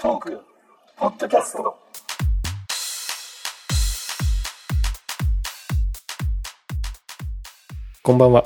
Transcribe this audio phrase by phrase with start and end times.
[0.00, 0.40] トーク
[0.96, 1.76] ポッドキャスト
[8.04, 8.44] こんばんは。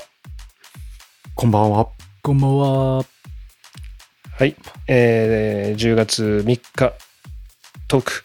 [1.35, 1.89] こんばんは。
[2.23, 3.05] こんばんは。
[4.31, 4.55] はい。
[4.87, 6.93] えー、10月3日、
[7.87, 8.23] トーク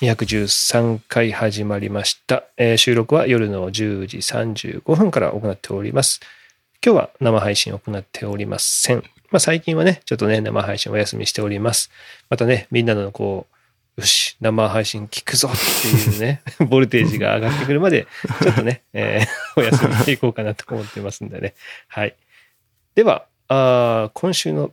[0.00, 2.42] 213回始まりました。
[2.56, 6.18] えー収録は夜の10時35分から行っております。
[6.84, 9.04] 今日は生配信を行っておりません。
[9.30, 11.90] まあ最近はね、ちょっとね、生配信お休みしております。
[12.28, 13.46] またね、みんなのこ
[13.96, 18.06] う、よし、生配信聞くぞっていうね、 ボルテージが上がってくるまで、
[18.42, 21.54] ちょっとね、えーお休みしていこうかなと思ってますんでね。
[21.88, 22.14] はい。
[22.94, 24.72] では、あー今週の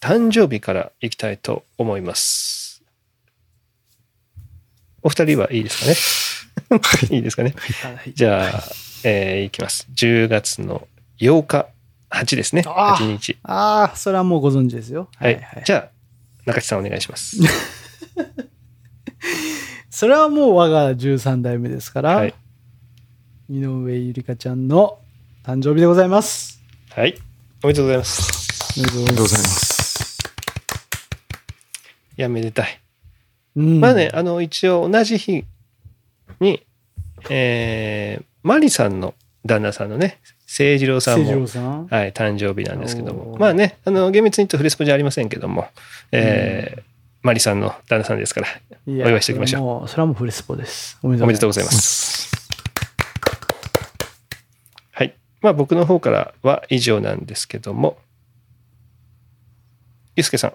[0.00, 2.82] 誕生日からいきたいと思います。
[5.02, 5.86] お二人はいいですか
[6.70, 6.76] ね？
[7.16, 7.54] いいですかね？
[7.82, 8.62] はいじゃあ、
[9.04, 9.86] えーいきます。
[9.94, 10.86] 10月の
[11.18, 11.66] 8日、
[12.10, 12.62] 8ですね。
[12.66, 13.38] あー8日。
[13.44, 15.08] ああ、それはもうご存知ですよ。
[15.16, 15.40] はい。
[15.64, 15.90] じゃあ、
[16.44, 17.38] 中地さんお願いします。
[19.90, 22.34] それはもう我が13代目ですから、はい。
[23.48, 24.98] 井上ゆりかちゃんの
[25.44, 26.62] 誕生日でございます。
[26.90, 27.16] はい。
[27.62, 28.78] おめでとうございます。
[28.78, 30.18] おめでとうありがとうございます。
[32.16, 32.80] いや、めでたい。
[33.56, 35.44] うんまあね、あの、一応同じ日
[36.38, 36.64] に、
[37.28, 39.14] えー、マリさんの
[39.44, 40.20] 旦那さんのね、
[40.58, 41.86] 誠二郎さんも清次郎、さん？
[41.86, 43.36] はい、誕生日なんですけども。
[43.38, 45.68] まあね、あの、厳密に言うとフレスポじゃありませんけども、
[46.12, 46.82] えー
[47.22, 48.46] マリさんの旦那さんですから、
[48.88, 50.98] お祝いしておきましょうそれはもうそれはもうフレスポです。
[51.02, 51.70] おめでとうございま。
[51.70, 52.50] ますす。
[54.92, 55.14] はい。
[55.42, 57.98] まあ僕の方からは以上なんですけども、
[60.16, 60.52] ゆうすけさん、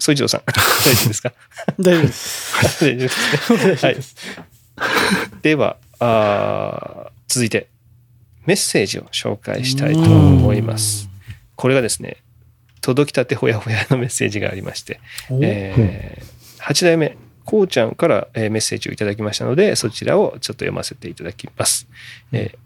[0.00, 1.32] そいじろうさん、 大丈夫ですか？
[1.78, 2.84] 大丈夫です。
[2.84, 3.76] 大丈夫ですね。
[3.80, 7.68] 大丈夫では、あー続いて、
[8.46, 11.08] メッセージを紹介したいと思います。
[11.56, 12.18] これがですね、
[12.80, 21.86] 届きたてほやほやのメッセージがありまして、おえー、8代目、こうちゃんから、えーメッセージをいただきましたので、そちらをちょっと読ませていただきます。
[22.32, 22.58] えー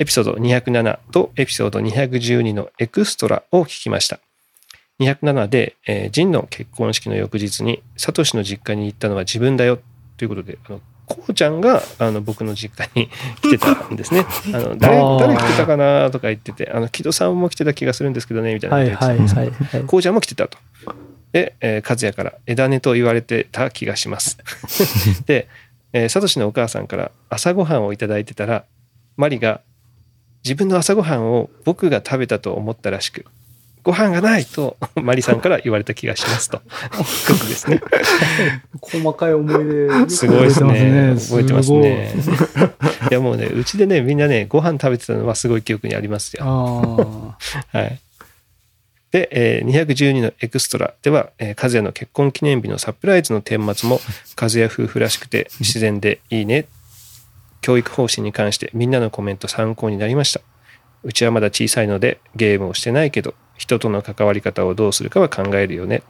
[0.00, 4.20] エピソード207とエピソード212のエクストラを聞きました。
[5.00, 9.80] 207で、えージンの結婚式の翌日に、サトシの実家に行ったのは自分だよ
[10.16, 13.08] ということで、あの、こうちゃんがあの僕の実家に
[13.42, 14.24] 来てたんですね。
[14.54, 19.82] あの誰誰来てたかなとか言ってて、あの木戸さんも来てた気がするんですけどねみたいなはいこと言ってたんですはいはいはい。
[19.84, 20.58] こうちゃんも来てたと。
[21.32, 24.38] で、えー、和也から枝根と言われてた気がします。
[25.26, 25.48] で、
[25.92, 28.64] えー、サトシのお母さんから朝ごはんをいただいてたら、
[29.16, 29.60] マリが
[30.44, 33.26] 自分の朝ごはんを僕が食べたと思ったらしく、
[33.82, 36.58] ご飯がないと マリさんから言われた気がしますと。
[36.58, 36.64] こ
[37.38, 37.80] とですね。
[38.80, 39.64] 細かい思い
[40.06, 41.14] 出すごいですね。
[41.18, 42.14] 覚えてますね。
[43.10, 46.44] いやもうね、うちでね、みんなね、ご飯食べてたのはすごい記憶にありますよ。
[47.72, 47.98] はい。
[49.10, 54.00] で、えー212のエクストラでは、えー、和也の結婚記念日のサプライズの顛末も、
[54.40, 56.66] 和也夫婦らしくて自然でいいね。
[57.60, 60.40] 教育方針に関してみんなのコメント参考になりました。
[61.02, 66.02] うちはまだ小さいのでゲームをしてないけど、人との関わり方をどうするかは考えるよね。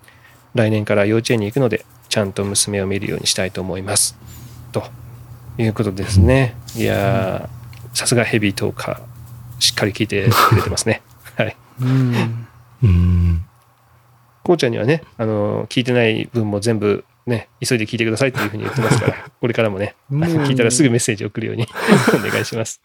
[0.55, 4.17] 来年から幼稚園に行くので、ちゃんと娘を見るようにしたいと思います。
[4.71, 4.85] と
[5.59, 6.55] いうことですね。
[6.77, 9.61] いやー、さすがヘビートーカー。
[9.61, 11.03] しっかり聞いてくれてますね。
[11.37, 11.57] はい。
[11.81, 12.47] うん。
[12.83, 13.45] うん。
[14.45, 21.67] こうちゃんにはね、あの、聞いてない分も全部ね、急いで聞いてくださいっていうふうに言ってますから、これからもね、 聞いたらすぐメッセージ送るように
[22.15, 22.81] お願いします。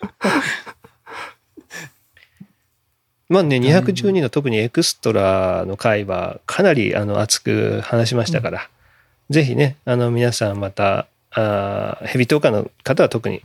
[3.29, 8.69] まあね、212の特にエクストラの回はかなりあの熱く話しましたから、
[9.29, 13.41] ぜひね、あの皆さんまた、あーヘビートーカーの方は特に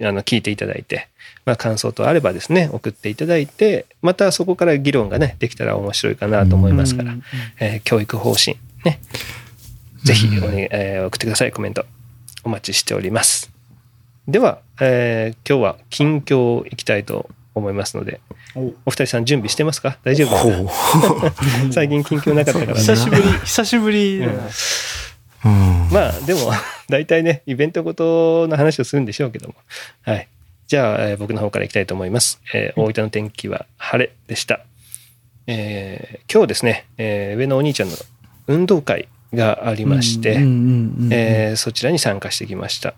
[0.00, 1.08] あの聞いていただいて、
[1.44, 7.22] まあ、感想とあればですね、送っていただいて、またそこから議論がね、できたら面白いかなと思いますから、うん
[7.60, 9.00] えー教育方針ね、
[10.04, 11.84] ぜひお、ねえー送ってください、コメント。
[12.44, 13.50] お待ちしております。
[14.28, 18.20] では、えー今日は近況いきたいと思いますので、
[18.54, 18.60] お。
[18.86, 19.98] お二人さん準備してますか？
[20.04, 21.08] 大丈夫ですか？
[21.08, 21.30] ほ
[21.72, 22.72] 最近近況なかったから。
[22.74, 24.18] ね久しぶり、 久しぶり。
[24.20, 24.26] うん。
[24.26, 24.40] う。
[25.44, 25.88] うん。
[25.92, 26.50] まあでも
[26.88, 29.54] 大体ねイベントごとの話をするんでしょうけども。
[30.02, 30.28] はい。
[30.66, 34.60] じゃあ、えー僕の方からいきたいと思います、えー大分の天気は晴れでした、
[35.46, 37.96] えー今日ですね、えー上のお兄ちゃんの
[38.48, 42.92] 運動会がありまして、そちらに参加してきました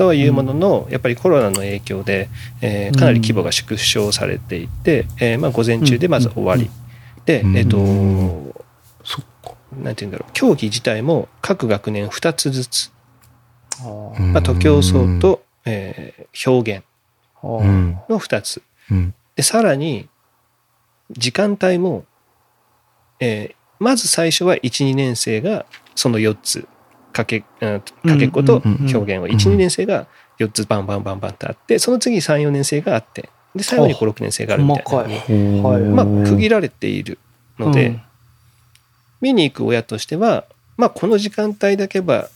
[0.00, 2.30] とはいうものの、やっぱりコロナの影響で、
[2.62, 6.70] えーかなり規模が縮小されていて、えーまあ、午前中でまず終わり、
[7.26, 7.76] で、うんえっ、と。
[9.76, 12.90] なんて言うんだろう競技自体も各学年2つずつ
[14.32, 16.84] まあ、徒競走と、えー表現。
[17.42, 18.62] の2つ。
[18.90, 19.14] うん。
[19.36, 20.08] で、さらに、
[21.10, 22.06] 時間帯も、
[23.20, 26.66] えまず最初は1、2年生がその4つ、
[27.12, 30.06] かけ、うんかけっこと表現を、1、2年生が
[30.38, 35.78] 4つバンバンバンバンってあって、その次3、4年生があって、で、最後に5、6年生があるみたいな。
[35.94, 37.18] まあ、区切られている
[37.58, 38.02] ので、うん。
[39.20, 40.44] 見に行く親としては、
[40.76, 42.28] まあ、この時間帯だけば、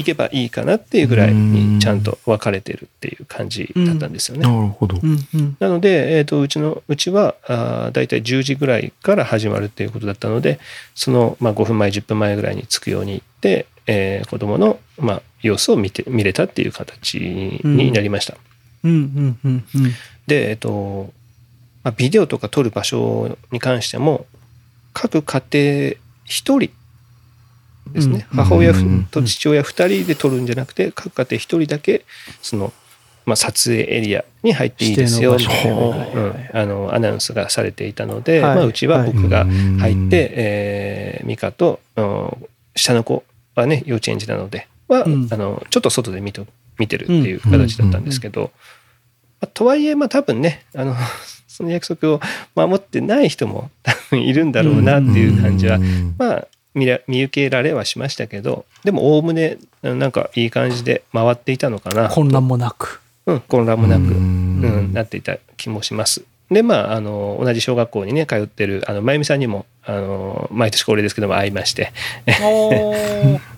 [0.00, 4.42] 行けばいいかなっていうぐらいにちゃんと分かれてるっていう感じだったんですよね。
[4.42, 4.98] なるほど。
[5.02, 5.56] うんうん。
[5.60, 10.58] なので、えっ、と、うちの、うちは、あーだいたい10時ぐらいから始まるっていうことだったので、
[10.94, 18.36] その、まあ、5分前、10分前ぐらいに着くように行って、えー子供の、まあ、様子を見て、見れたっていう形になりました。
[18.84, 19.92] うんうんうんうん。
[20.26, 21.12] で、えっ、と、
[21.82, 24.26] まあ、ビデオとか撮る場所に関しても、
[24.92, 25.94] 各家庭
[26.24, 26.70] 一人
[27.92, 28.26] ですね。
[28.30, 28.36] うん。
[28.36, 29.04] 母親うん。
[29.10, 32.04] と父親二人で撮るんじゃなくて、各家庭一人だけ、
[32.42, 32.72] その、
[33.26, 38.56] まあ、撮影エリアに入っていいですよ、みたいな、あの、アナウンスがされていたので、はい。
[38.56, 40.06] まあ、うちは僕が入うん。
[40.08, 42.30] って、えーミカと、うん
[42.76, 43.24] 下の子
[43.56, 45.28] はね、幼稚園児なので、は、うん。
[45.30, 46.46] あの、ちょっと外で見と
[46.78, 48.52] 見てるっていう形だったんですけど、
[49.40, 50.94] まあとはいえ、まあ多分ね、あの、
[51.46, 52.20] その約束を
[52.54, 56.14] 守ってない人も多分いるんだろうなっていう感じは、うん。
[56.18, 56.90] まあ見
[57.24, 62.08] 受けられはしましたけど、でもおおむねなんかいい感じで回っていたのかな。
[62.08, 63.00] 混乱もなく。
[63.26, 66.22] うん、混乱もなく、ううんん、なっていた気もします。
[66.50, 71.92] で、まあ、あの、同じ小学校にね、通ってる、あの、まゆみさんにも、あの、毎年恒例ですけども、会いまして、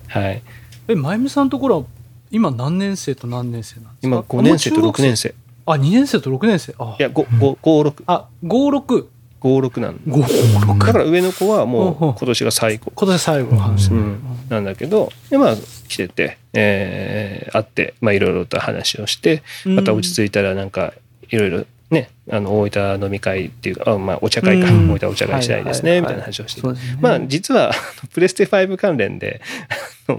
[0.09, 0.43] はい。
[0.89, 1.85] え、まゆみさんのところは、
[2.31, 4.07] 今何年生と何年生なんですか？
[4.09, 5.17] 今、5年生と6年。
[5.17, 5.35] 生。
[5.65, 6.75] あ、2年生と6年生。
[6.79, 9.07] あい、や、5、5、5、6、あ、5、6。
[9.43, 10.11] 5、6なんで。
[10.11, 10.87] 5、6。
[10.87, 12.93] だから上の子はもう今年が最後。
[12.95, 13.91] 今年最後の話。
[13.91, 15.57] うん、なんだけど、で、まあ、
[15.89, 20.95] 来てて、えー会って、まあ、いろいろと話をして、また落ち着いたら、なんか、
[21.29, 26.75] いろいろね、あの、大分飲み会っていうか、あまあ、お茶会か、うん大分お茶会したいですね、みたいな話をしてね。
[27.01, 27.73] まあ、実は、
[28.15, 29.43] プレステ5関連で、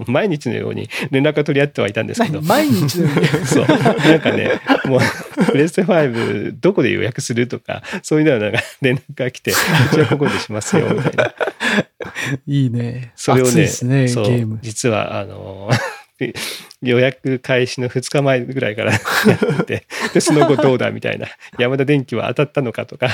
[0.06, 3.26] 毎日のように連絡が取り合ってはいたんですけど何、毎日のように？
[3.44, 3.66] そう。
[3.66, 9.54] なんかね、もう、プレステ5どこで予約するとか、そういうのはなんか連絡が来て、う
[9.94, 11.34] ちはここでしますよ、みたいな。
[12.46, 13.12] いいね。
[13.16, 14.58] それをね、ね、ゲそう。
[14.62, 15.68] 実は、あの、
[16.82, 19.00] 予約開始の2日前ぐらいから やっ
[19.58, 21.26] てて、で、その後どうだみたいな、
[21.58, 23.08] 山田電機は当たったのかとか、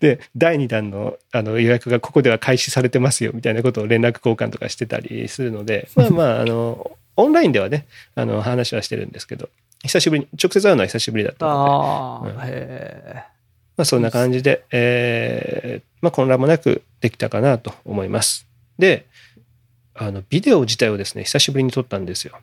[0.00, 9.48] で、第2弾のあの予約がここでは開始されてますよみたいなことを連絡交換とかしてたりするので、まあまあ、あの、オンラインではね、あの、話はしてるんですけど、
[9.82, 13.14] 久しぶりに、直接会うのは久しぶりだったので、ああ、へ
[13.76, 18.46] まあ、そんな感じで、えーまあ、混乱もなくできたかなと思います。
[18.78, 19.06] で、
[19.94, 22.34] あの、ビデオ自体をですね、久しぶりに撮ったんですよ。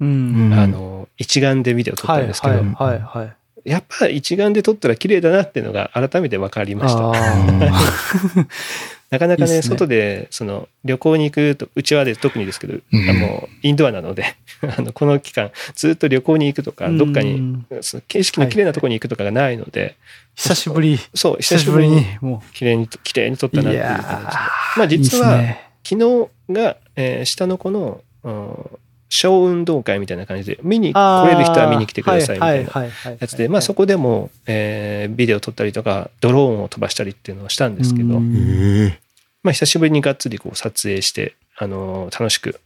[0.00, 0.04] え。
[0.04, 0.50] うん。
[0.52, 3.36] うんあの、一眼でビデオ撮ったはいんですけど、はいはいはい。
[3.64, 7.10] やっぱ一眼で撮ったら綺麗だなっていうのが改めて分かりました。
[7.10, 7.12] あ
[9.10, 14.34] なかなかね、いいね外で、その、旅行に行くと、うちはで特にですけど、うんあの、インドアなので、
[14.76, 19.94] あの、この期間、ずっと旅行に行くとか、うんどっかに、その景色の綺麗なところに行くとかがないので、
[20.34, 20.98] 久しぶり。
[21.14, 23.56] そう、久しぶりに、も綺麗に、綺麗に撮っう。
[23.56, 24.08] たなっていう感じで。
[24.08, 28.78] ーまあ実はいい昨日が、えー下の子の、うん
[29.08, 32.86] 小運動会みたいな感じで、見に来れる人は見に来てくださいみたいなな
[33.20, 38.18] やつで、まあそこでも、えービデオ撮ったりとか、ドローンを飛ばしたりっていうのをしたんですけど。
[39.44, 42.58] まあ久しぶりにがっつりこう撮影して、あのー楽しく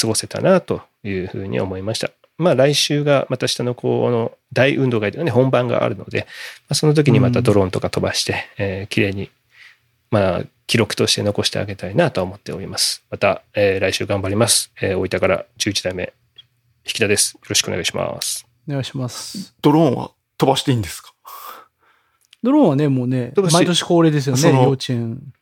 [0.00, 2.12] 過ごせたなというふうに思いました。
[2.38, 6.24] まあ来週がまた下の子の大運動会というかね、本番があるので、ま
[6.70, 9.28] あ、その時にまたドローンとか飛ばして、えー綺麗に、
[10.10, 13.04] まあ記録として残してあげたいなと思っております。
[13.10, 14.72] また、えー来週頑張ります。
[14.80, 16.12] えー大分から11代目、
[16.86, 17.34] 引田です。
[17.34, 18.46] よろしくお願いします。
[18.68, 19.54] お願いします。
[19.62, 21.12] ドローンは飛ばしていいんですか？
[22.42, 25.32] ドローンはね、もうね毎年恒例ですよね、幼稚園。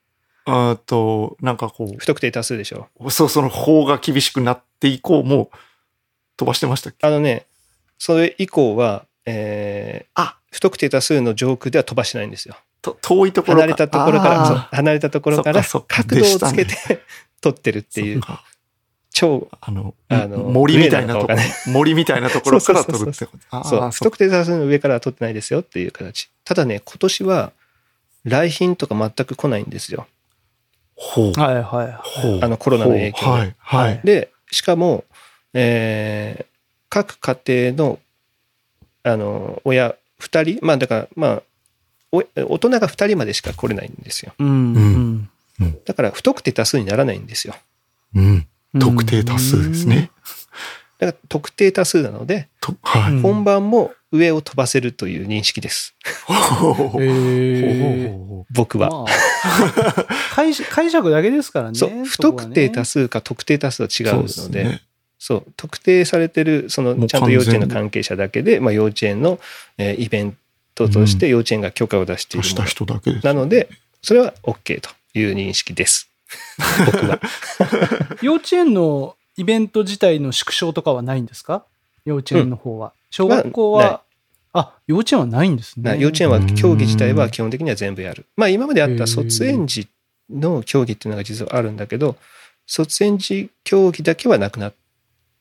[0.46, 5.50] あと、なんかこ不特定多数でしょう、そう、その法が厳しくなって以降も
[6.38, 7.06] 飛ばしてましたっけ？
[7.06, 7.46] あのね、
[7.98, 12.56] それ以降は、えーあ、不特定多数の上空では飛ばしてないんですよ。
[12.82, 17.02] と遠いところ離れたところから、離れたところから角度をつけて
[17.40, 18.20] 撮ってるっていう
[19.10, 23.56] 超、あの、あの森みたいなところ森みたいなところから撮るってこと。
[23.56, 26.30] あそう、あ不特定多数の上からは撮ってないですよっていう形。
[26.44, 27.52] ただね、今年は
[28.24, 30.06] 来賓とか全く来ないんですよ。
[30.94, 31.40] ほう。
[31.40, 31.92] はいはい。
[32.00, 33.56] ほうあのコロナの影響ではい。
[33.58, 34.00] はい。
[34.04, 35.04] で、しかも、
[35.54, 36.58] えー
[36.90, 37.36] 各家
[37.70, 37.98] 庭の、
[39.02, 41.42] あの、親二人、まあだから、まあ、お
[42.10, 44.32] 大人が二人までしか来れないんですよ。
[44.38, 45.28] うん。
[45.60, 45.78] うん。
[45.84, 47.54] だから、不特定多数にならないんですよ。
[48.14, 48.46] うん。
[48.78, 50.10] 特定多数ですね。
[50.98, 53.12] だから、特定多数なので、とはい。
[53.12, 55.94] うん本番も上を飛ばせるという認識です。
[58.50, 58.88] 僕は。
[58.88, 59.06] まあ
[60.34, 61.78] 解釈解釈だけですからね。
[61.78, 64.82] そう、不特定多数か特定多数は違うのそうで、ね
[65.18, 69.40] そう、特定されてる、その、ちゃんと幼稚園の関係者だけで、まあ、幼稚園の、
[69.76, 70.38] えーイベント
[70.86, 73.26] として幼稚園が許可を出しているもの足した人だけです。
[73.26, 73.68] なので、
[74.02, 76.08] それは OK という認識です。
[76.86, 77.20] 僕は。
[78.22, 81.64] 幼稚園のイベント自体の縮小とかはないんですか？
[82.04, 82.92] 幼稚園の方は。
[83.10, 84.02] 小学校まあ
[84.52, 85.90] あ、幼稚園はないんですね。
[85.90, 88.26] な幼稚園は競技自体は基本的には全部やる。
[88.36, 89.88] まあ今まであった卒園児
[90.30, 92.16] の競技っていうのが実はあるんだけど、
[92.66, 94.74] 卒園児競技だけはなくなっ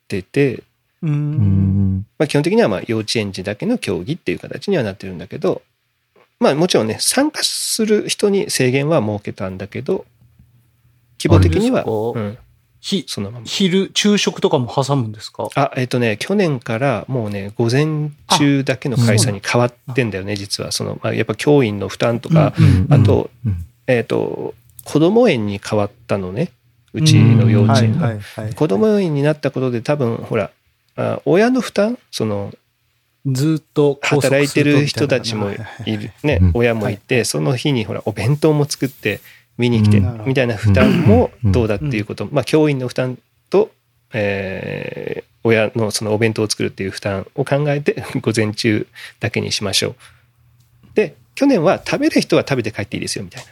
[0.07, 0.63] てて、
[1.01, 1.07] う。
[1.07, 1.96] うんん。
[2.19, 5.61] まあ基本的にはまあ幼稚園児だけの競技っていう形にはなってるんだけど、
[6.39, 10.05] まあもちろんね、参加する人に制限は設けたんだけど、
[11.19, 12.37] 規模的には、うん、
[12.79, 13.45] ひそのまま。
[13.45, 15.49] 昼、昼食とかも挟むんですか？
[15.55, 20.71] あ、えっ、とね、去年からもうね、午前中だけの開催に変わってんだよね、実は。
[20.71, 26.51] その、まあ、やっぱ教員の負担とか、うんあと、うん、えっ、と、子供園に変わったのね、
[26.93, 28.07] うちの幼稚園が。
[28.07, 28.53] はいはいはい。
[28.53, 30.51] 子供園になったことで多分、ほら、
[30.97, 31.97] あ親の負担？
[32.11, 32.53] その、
[33.25, 35.51] ずっと働いてる人たちも
[35.85, 39.21] いる、ねうん、親もいて、その日にほら、お弁当も作って
[39.57, 40.25] 見に来て、うん。
[40.25, 41.51] みたいな負担もうん。
[41.51, 43.17] どうだっていうこと、まあ、教員の負担
[43.49, 43.71] と、
[44.13, 48.87] えー親のそのお弁当を作るっていう負担を考えて、 午前中
[49.19, 49.95] だけにしましょう。
[50.93, 53.45] で、去年は食べる人は食べて帰っていいですよ、みたい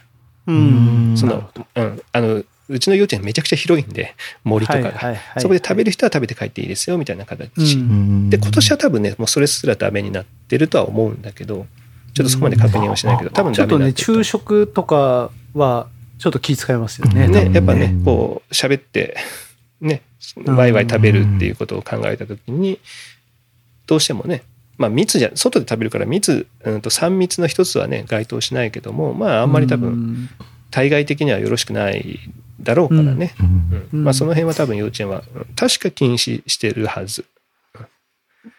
[0.46, 0.52] な。
[0.52, 1.14] うん。
[1.16, 5.16] その、うん、あの、うちの幼稚園めちゃくちゃ広いんで、森とかが。
[5.38, 7.76] そこで食べる人は食べて帰っていいですよ、みたいな形。
[7.76, 11.66] うんで、今年は多分ね、もうそれすらダメになってるとは思うんだけど、
[12.14, 17.28] ちょっとそこまで確認はしないけど、多分ちょっとね、ダメになっと思う昼食とかは、ちょっと気遣いますよね。
[17.28, 19.16] ね、うんやっぱね、こう、喋って、
[19.80, 20.02] ね、
[20.46, 22.80] ワイワイ食べるっていうことを考えたときに、
[23.86, 24.42] どうしてもね、
[24.78, 30.28] まあ密じゃ、外で食べるから密、うんと3密の一つはね、該当しないけども、まああんまり多分、分。
[30.70, 32.18] 対外的にはよろしくない
[32.60, 33.34] だろうからね。
[33.92, 34.04] うん。
[34.04, 37.24] まあその辺は多分幼稚園は、うん確か禁止してるはず。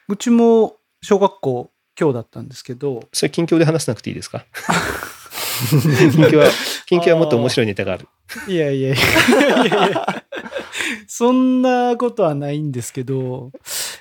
[0.10, 4.46] うちも小学校今日だったんですけど、それ近況で話さなくていいですか？
[5.70, 5.80] 近
[6.26, 6.46] 況は、
[6.86, 8.08] 近況はもっと面白いネタがある。
[8.48, 9.66] いやいやいや。
[9.66, 10.24] いやいや、
[11.08, 13.52] そんなことはないんですけど、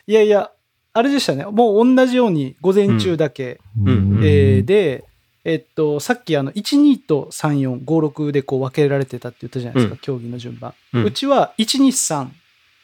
[0.07, 0.51] いやいや、
[0.93, 1.45] あれでしたね。
[1.47, 4.21] もう同じように午前中だけ、うん。
[4.23, 5.05] えーで、
[5.49, 10.75] えっと、さっきあの、1、2と3、4、5、6でこう分けられてたって言ったじゃないですか、うん競技の順番。
[10.93, 12.29] ううんちは1、2、3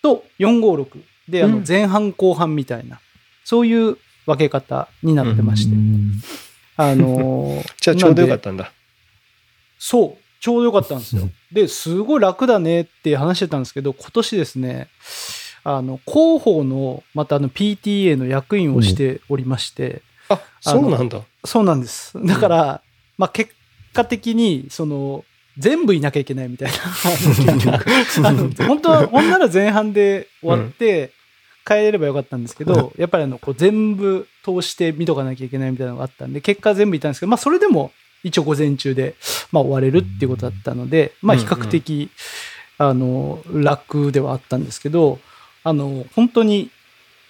[0.00, 3.00] と4、5、6で、あのうん、前半後半みたいな、
[3.44, 5.76] そういう分け方になってまして。
[6.76, 8.72] あのー じゃあちょうどよかったんだ。
[9.76, 11.28] そう、ちょうどよかったんですよ。
[11.50, 14.88] で、すごい楽だねって話してたんですけど、今年ですね、
[15.64, 20.02] あの、広報の、またあの PTA の役員をしておりまして、
[20.32, 21.20] あ、そうなんだ。
[21.44, 22.12] そうなんです。
[22.24, 22.82] だから、
[23.18, 23.52] まあ結
[23.92, 25.24] 果的に、その、
[25.58, 26.78] 全部いなきゃいけないみたいな。
[28.66, 31.12] 本当は、ほんなら前半で終わって、
[31.64, 37.92] 帰れればよかったんですけど、やっぱりあの、こう全部通して見とかなきゃいけないみたいなのがあったんで、結果全部いたんですけど、まあそれでも
[38.24, 39.14] 一応午前中で、
[39.52, 42.10] まあ終われるっていうことだったので、まあ比較的、
[42.78, 45.20] あの、楽ではあったんですけど、
[45.64, 46.70] あの、本当に、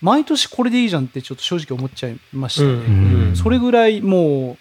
[0.02, 2.68] 毎年これでいいじゃんってちょっと正直思っちゃいましたね。
[2.70, 2.72] う
[3.30, 4.56] んそれぐらいもう、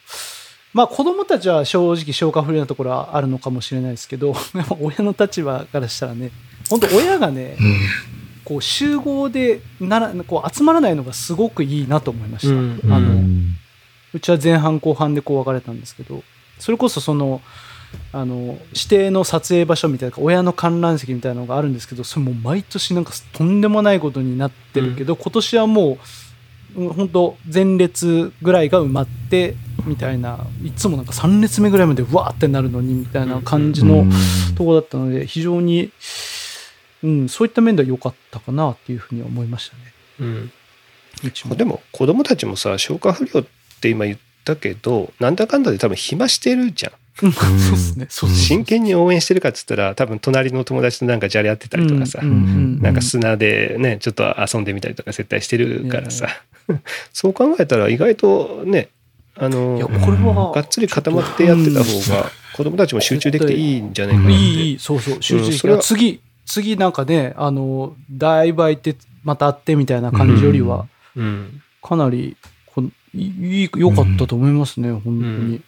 [0.73, 6.31] まあ子供たちは正直消化不良なところはあるのかもしれないですけど、 でも親の立場からしたらね、
[6.69, 7.57] 本当親がね、
[8.45, 12.53] こう集合でならこう集まらないのがすごくいいなと思いました。
[12.53, 13.21] うんあの
[14.13, 16.23] うちは前半後半でこう分かれたんですけど、
[16.59, 17.41] それこそその、
[18.13, 25.97] あの、指定の撮影場所みたいな、親の観覧席みたいなのがあるんですけど、それもう毎年なんかとんでもないことになってるけど、今年はもう、うん
[26.73, 29.55] 本当前列ぐらいが埋まって、
[29.85, 34.05] みたいな、いつもなんか3列目ぐらいまでうわーってなるのに、みたいな感じの
[34.55, 35.91] ところだったので、非常に、
[37.03, 39.81] うん、そういった面では良かったかなっていうふうには思いましたね。
[40.19, 40.51] うん。
[41.49, 41.55] も。
[41.55, 43.45] でも子供たちもさ、消化不良っ
[43.81, 46.91] て今言ったけど、なんだかんだで多分暇してるじゃん。
[47.23, 48.05] うんそうですね。
[48.09, 56.27] そう真剣に応援してるかっつったら、多分隣の友達となんかじゃれ合ってたりとかさ、うんうんうんなんか砂でね、ちょっと遊んでみたりとか絶対してるからさ、
[57.13, 58.89] そう考えたら意外とね、
[59.35, 64.35] あの、これは、がっつり固まってやってた方が、子供たちも集中できていいんじゃないかなって。
[64.35, 65.57] いい、いい、そうそう、集中できる。
[65.57, 71.61] それは次、次なんかね、あの、だいぶ空いて、また会ってみたいな感じよりは、うん。
[71.81, 72.35] かなり、
[72.67, 72.83] こ
[73.15, 75.61] いい、良かったと思いますね、本当に。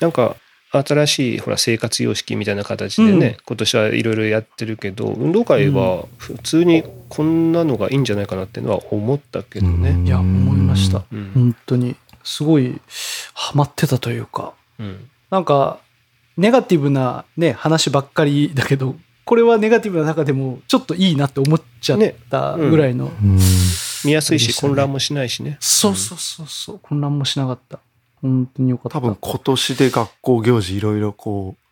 [0.00, 0.36] なんか、
[0.72, 10.02] 新しいほら生活様式みたいな形でね、今年はいろいろやってるけど運動会は普通にこんなのがいいんじゃないかなっていうのは思ったけどね。
[10.06, 11.04] いや、思いました。
[11.12, 12.80] うん本当に、すごい、
[13.34, 15.78] ハマってたというか、うんなんか、
[16.36, 22.00] ネガティブなね、話ばっかりだけど、これはネガティブな中でも、ちょっといいなって思っちゃっ
[22.30, 23.06] たぐらいの。
[23.06, 23.38] うん
[24.04, 25.56] 見やすいし混乱もしないしね。
[25.60, 27.78] そうそうそうそう、混乱もしなかった。
[28.22, 28.98] 本当によかった。
[28.98, 31.62] 多分今年で学校行事いろいろこう、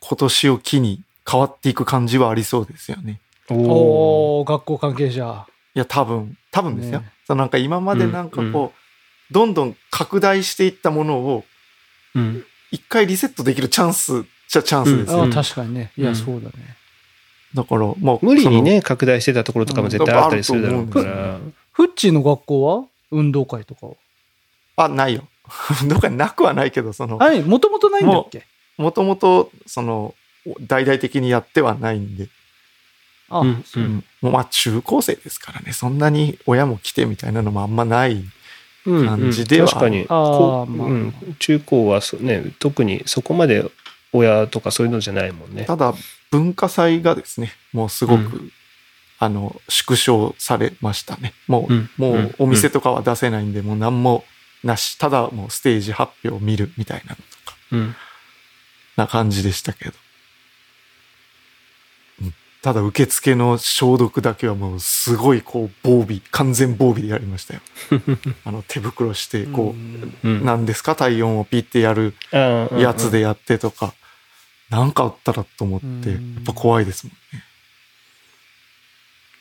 [0.00, 3.20] 今年を機に変わっていく感じはありそうですよね。
[3.48, 5.46] おお学校関係者。
[5.74, 7.00] いや、多分、多分ですよ。
[7.00, 8.72] ねそのなんか今までなんかうんうこ
[9.30, 12.20] う、どんどん拡大していったものを、ー。
[12.20, 15.18] うん一回リセットできるチャンスじゃチャンスですよ。
[15.18, 15.92] ああ、うん確かにね。
[15.96, 16.52] いや、うんそうだね。
[17.54, 21.38] だから、まあ、無理にね拡大してたところとかも絶対あったりするだろうかうんら。
[21.72, 23.92] フッチーの学校は運動会とかは？
[24.76, 25.28] あ、ないよ。
[25.88, 28.44] どっかなくはないけど、その、はい、もともとないんだっけ？
[28.76, 30.14] もともと、その、
[30.60, 32.28] 大々的にやってはないんで、
[33.28, 33.84] あ、うんそう。
[33.84, 38.24] うんもうまあ中高生ですからね、そんなに親も来てみたいなのもあんまない。
[38.86, 39.06] うんうん。
[39.06, 40.06] 感じでは確かに。
[40.06, 40.88] こうまあ。
[40.88, 41.14] うん。
[41.38, 43.64] 中高はそね特にそこまで
[44.12, 45.64] 親とかそういうのじゃないもんね。
[45.64, 45.94] ただ、
[46.30, 48.50] 文化祭がですね、もうすごく、う
[49.18, 51.32] あの、縮小されましたね。
[51.48, 52.24] もう、うんもうん。
[52.26, 54.24] うお店とかは出せないんで、もう何も
[54.66, 57.96] なし、ただもうステージ発表を見るみたいなのとか、うん。
[58.96, 59.92] な感じでしたけど。
[62.22, 62.34] うん。
[62.62, 67.60] ただ受付の消毒だけはもうすごいこう防備、完全防備でやりましたよ。
[68.44, 69.74] あの手袋して、こ
[70.24, 70.44] う、うん。
[70.44, 70.96] 何ですか？
[70.96, 73.94] 体温をピッてやるやつでやってとか、
[74.68, 76.34] なんかあったらと思って、うん。
[76.34, 77.44] やっぱ怖いですもんね。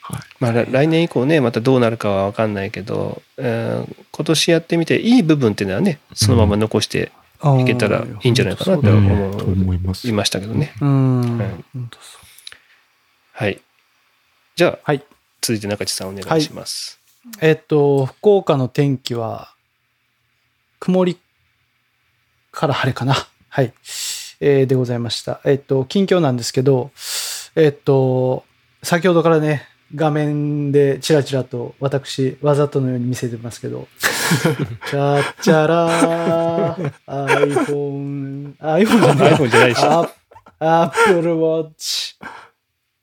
[0.08, 0.22] はい。
[0.40, 7.12] まあ、来来年以降ねまたどうなるかは分かんないけど、えー今年やってみていい部分っていうのはねそのまま残して
[7.60, 10.08] いけたらいいんじゃないかなとうん思うと思います。
[10.08, 10.74] いましたけどね。
[10.80, 11.40] うん。
[13.34, 13.60] はい。
[14.56, 15.04] じゃあ、はい。
[15.42, 17.00] 続いて中地さんお願いします。
[17.42, 19.54] えっと、福岡の天気は、
[20.80, 21.18] 曇り
[22.52, 23.16] から晴れかな。
[23.50, 23.74] はい。
[24.40, 25.42] えーでございました。
[25.44, 26.92] えっと、近況なんですけど、
[27.56, 28.46] えっと、
[28.84, 39.34] 先ほどからね、画面でチラチラと私、わざとのように見せてますけど、 チャッチャラー、iPhone、iPhone じゃない。
[39.34, 39.84] iPhone じゃないでし。
[39.86, 40.10] ょ。
[40.60, 42.16] アップルウォッチ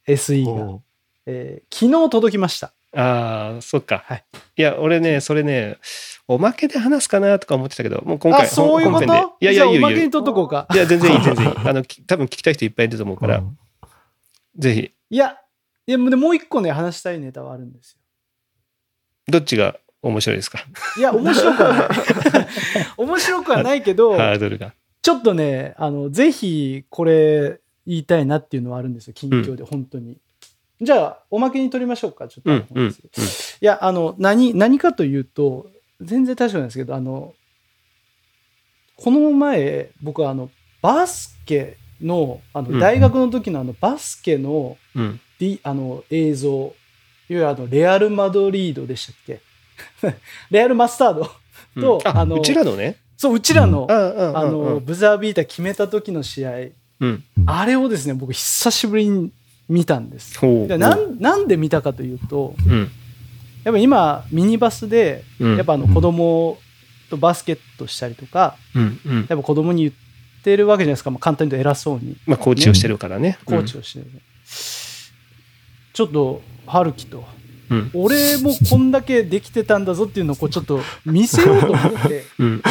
[0.08, 0.78] SE が、
[1.26, 2.72] えー昨日届きました。
[2.94, 4.02] ああ、そっか。
[4.06, 4.24] はい。
[4.56, 5.78] いや、俺ね、それね、
[6.28, 9.04] おまけで話すかなとか思ってたけど、もう今回、あ、そういうこと？
[9.40, 10.10] いやいや、いいよいいよじゃあおまけに。
[10.10, 10.66] 取っとこうか。
[10.72, 11.52] いや、全然いい、全然いい。
[11.64, 13.58] あの、 き多分聞きたい人いっぱいいると思うから、うん。
[14.58, 15.36] ぜひ、いや、
[15.86, 17.98] でもう一個ね、話したいネタはあるんです
[19.28, 20.58] どっちが面白いですか？
[20.58, 20.64] よ。
[20.98, 21.88] いや、面白くはない。
[22.96, 24.74] 面白くはないけど、ハードルが。
[25.00, 30.18] ちょっとね、あの、ぜひ、これ、言いたいなっていうのはあるんですよ、近況で、本当に。
[30.80, 32.50] じゃあ、おまけに取りましょうか、ちょっと。
[32.50, 32.90] うん、うん、うん。
[32.90, 32.94] い
[33.60, 37.34] や、あの、何、何かというと、全然大丈夫なんですけど、あの、
[38.96, 45.20] この前、僕はあの、バスケの、あうんの、大学の時のあの、バスケの、うん。
[45.62, 46.72] あの映像、いわ
[47.28, 49.40] ゆるあのレアル・マドリードでしたっけ？
[50.50, 51.30] レアル・マスタード
[51.80, 52.96] とうんああのうちらのね。
[53.16, 56.52] そう、うちらの、ああ、ああの、ブザービーター決めた時の試合、
[57.00, 57.24] うん。
[57.46, 59.30] あれをですね、僕久しぶりに
[59.68, 60.38] 見たんです。
[60.40, 60.68] ほう。
[60.68, 62.90] でなんなんで見たかというと、うん。
[63.62, 65.56] やっぱ今、ミニバスで、うん。
[65.56, 66.58] やっぱあの子供
[67.10, 69.16] とバスケットしたりとか、うん、うん。
[69.18, 72.16] やっぱ子供に言ってるわけじゃないですか、まあ、簡単に言うと偉そうに。
[72.26, 73.38] まあ、コーチをしてるからね。
[73.44, 74.06] コーチをしてる、
[75.92, 77.24] ちょっと春樹と
[77.70, 77.90] うん。
[77.94, 82.62] 俺もこんだけできてたんだぞっていうのをこうちょっと見せようと思ってうん、うん。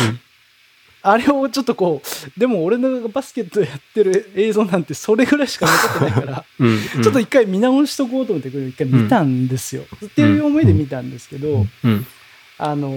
[1.04, 6.80] あれをちょっとこうでも俺のバスケットやってる映像なんてそれぐらいしか残ってないから、うん。
[7.04, 12.06] ちょっと一回見直しとこうと思ってこれ一回見たんですよ、っていう思いで見たんですけど、うん。
[12.60, 12.96] あの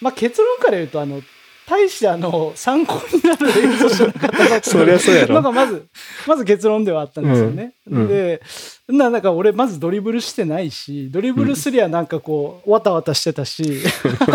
[0.00, 1.22] まあ結論から言うとあの
[1.70, 5.34] 大してあの参考になる映像じゃなかったなそりゃそうやろ。
[5.34, 5.86] なんかまず、
[6.26, 7.74] まず結論ではあったんですよね。
[7.88, 8.08] うんうん。
[8.08, 8.42] で、
[8.88, 13.82] ななんか俺まずドリブルしてないし、ドリブルすりゃなんかこう、わたわたしてたし、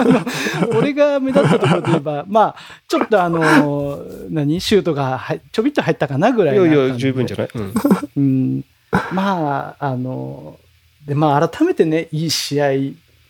[0.78, 2.56] 俺が目立ったところで言えば、まあ、
[2.88, 4.62] ちょっとあの、何？
[4.62, 7.50] シュートが入ちょびっと入ったかなぐらいいやいや、十分じゃない？
[7.56, 7.74] うん。
[8.16, 8.64] うん、
[9.12, 10.58] まあ、あの、
[11.06, 12.70] で、まあ改めてね、いい試合、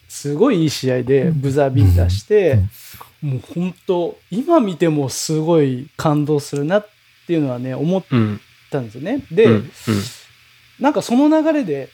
[0.08, 2.60] すごいいい試合でブザービーターして、
[3.26, 6.88] もう本当、今見てもすごい感動するなっ
[7.26, 8.40] ていうのはね、思っうん。
[8.70, 9.26] たんですよね。
[9.32, 9.72] で、うん。
[10.80, 11.90] なんかその流れで、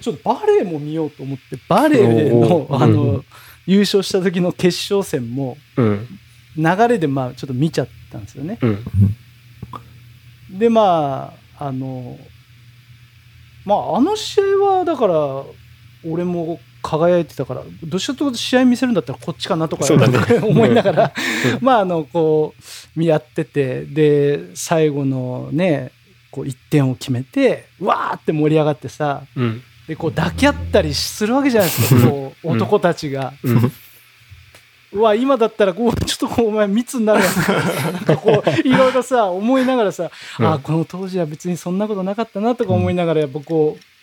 [0.00, 3.24] ちょっとバレーも見ようと思って、バレーのあの、うん
[3.66, 6.06] 優勝した時の決勝戦もうん。
[6.56, 8.58] 流れでまあちょっと見ちゃったんですよね。
[8.60, 8.84] うん。
[10.58, 12.18] でまああの
[13.64, 15.14] まああの試合はだから
[16.06, 20.38] 俺も輝いてたからどうしようと試合見せるんだったらこっちかなとかね。
[20.44, 21.12] 思いながら
[21.62, 22.54] まああのこ
[22.96, 25.92] うやっててで最後のね
[26.30, 29.62] こう1点を決めてわーって盛り上がってさうん。
[29.88, 32.56] でこう抱き合ったりするわけじゃないですかこううん。
[32.56, 33.32] 男たちが。
[33.42, 33.72] うん。
[34.92, 37.92] うわ今だったらこうちょっとこうお前密になるやん。
[37.94, 40.46] なんかこういろいろさ思いながらさ、うん。
[40.46, 43.93] あこの当時は別にそんなことなかったなとか思いながらやっぱこう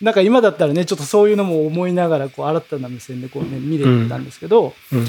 [0.00, 5.06] なんか今だったらねちょっとそういうのも思いながらこう新たな目線でこうね見れたんですけど、うん。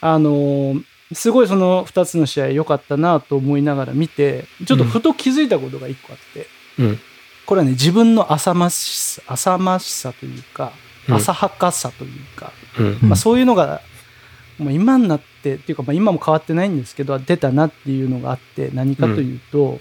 [0.00, 6.46] あのーすごいその2つの試合良かったなと思いながら見てちょっとふと気づいたことが1個あって、
[6.78, 6.98] うん。
[7.46, 10.72] これはね自分の浅ましさ浅ましさというか
[11.08, 13.08] うん浅はかさというか、うん。
[13.08, 13.80] まあ、そういうのが
[14.58, 19.80] もう今になってっていうか、まあ、今も変わってないんですけど出たなっていうのがあって何かというと、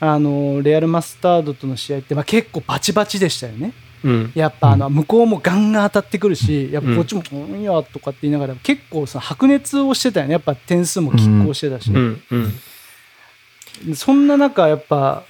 [0.00, 3.72] あのレアル・マスタードとの試合って、まあ、結構バチバチでしたよね。
[4.04, 4.32] うん。
[4.34, 12.22] やっぱあの向こうもガンガン当たってくるしやっぱこっちも「うんや」とかって言いながら結構その白熱をしてたよねやっぱ点数も拮抗してたし、うん。
[12.30, 13.96] うん。
[13.96, 15.24] そんな中やっぱ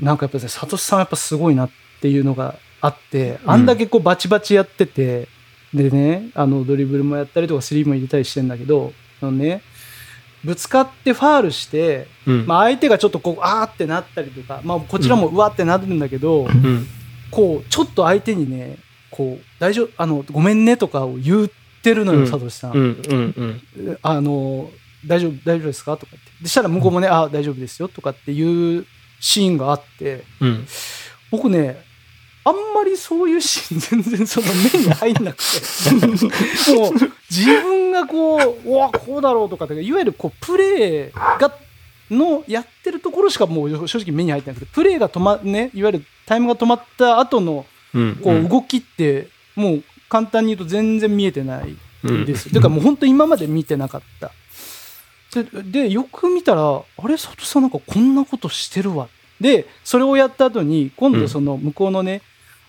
[0.00, 5.28] なんかやっぱねサトシさんはやっぱすごいなっていうのがあってあんだけこうバチバチやってて、
[5.72, 9.62] でねあのドリブルもやったりとかスリーも入れたりしてんだけどあのね
[10.46, 12.46] ぶつかってファールして、うん。
[12.46, 16.86] まあ、相手がちょっとこうあーってなったりとか、まあ、こちらもうわーってなるんだけど、うん。
[17.30, 18.78] こうちょっと相手にね
[19.10, 21.50] こう大丈夫あのごめんねとかを言っ
[21.82, 22.72] てるのよ、うんサトシさん。
[22.72, 23.02] うん。
[23.08, 23.60] うん。
[23.76, 23.98] うん。
[24.00, 24.70] あの
[25.06, 28.86] 大丈夫大丈夫ですかとかってでしたら向こうもね、あ大丈夫ですよとかっていう
[29.20, 30.66] シーンがあってうん。
[31.30, 31.84] 僕ね
[32.46, 36.92] あんまりそういうシーン全然その目に入んなくてもう
[37.30, 41.56] 自分がこううわこうだろうとかっていわゆるこうプレーが
[42.10, 48.16] のやってるところしかもう正直目に入ってなくてプレーが止まねいわゆるタイムが止まった後のうん。
[48.16, 52.52] こう動きってもう簡単に言うと全然見えてないうんですよ。
[52.52, 54.30] てかもう本当今まで見てなかった。
[55.42, 59.08] で、でよく見たら、あれ、佐藤さんなんかこんなことしてるわ。
[59.40, 62.22] で、それをやった後に、今度その向こうのね、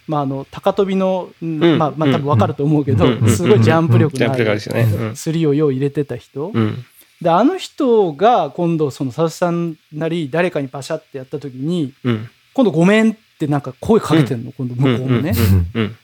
[0.08, 4.46] まあ、あの、高跳びの、んんまあ、まあ、多分わかると思うけど、うんすごいジャンプ力のある。
[4.84, 5.16] うん。
[5.16, 6.52] スリーをよう入れてた人。
[6.54, 6.86] うん。
[7.22, 12.30] で、あの人が今度その佐藤さんなり誰かにバシャってやった時に、うん。
[12.54, 15.34] 今度ごめんってなんか声かけてんの、今度向こうもね。
[15.74, 15.96] うん。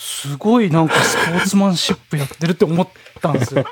[0.00, 2.88] すごいなんかスポーツマンシップやってるって思っ
[3.20, 3.64] たんですよ。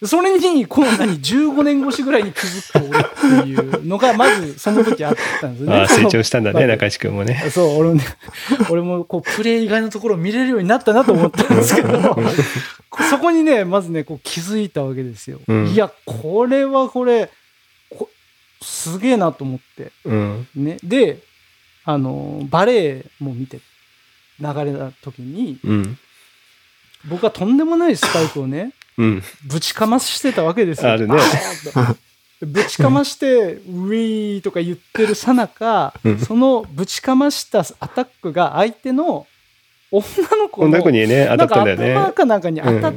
[0.00, 0.08] うん。
[0.08, 5.76] それに、この何、15年越しぐらいに気づく俺っていうのが、まずその時あったんですよね。
[5.76, 7.50] ああ、成長したんだね、中石くんもね。
[7.50, 8.04] そう、俺もね、
[8.70, 12.16] 俺もこう、プレイ以外のところを見れるようになったなと思ったんですけど、
[13.10, 15.40] そこにね、まずね、こう気づいたわけですよ。
[15.46, 17.28] うんいや、これはこれ、
[17.90, 18.08] こ
[18.62, 19.92] すげえなと思って。
[20.06, 20.48] うん。
[20.56, 20.78] ね。
[20.82, 21.18] で、
[21.84, 23.60] あの、バレエも見て、
[24.40, 25.98] 流れた時に、うん。
[27.08, 29.22] 僕はとんでもないスパイクをね、うん。
[29.46, 30.92] ぶちかましてたわけですよ。
[30.92, 31.14] あるね
[32.40, 39.26] ぶちかまして、ウィーとか言ってるさなかうん、そのぶちかましたアタックが相手の
[39.90, 40.04] 女
[40.36, 41.94] の子の子にね、当たったんだよね。
[41.94, 42.94] 頭かなんかに当たっ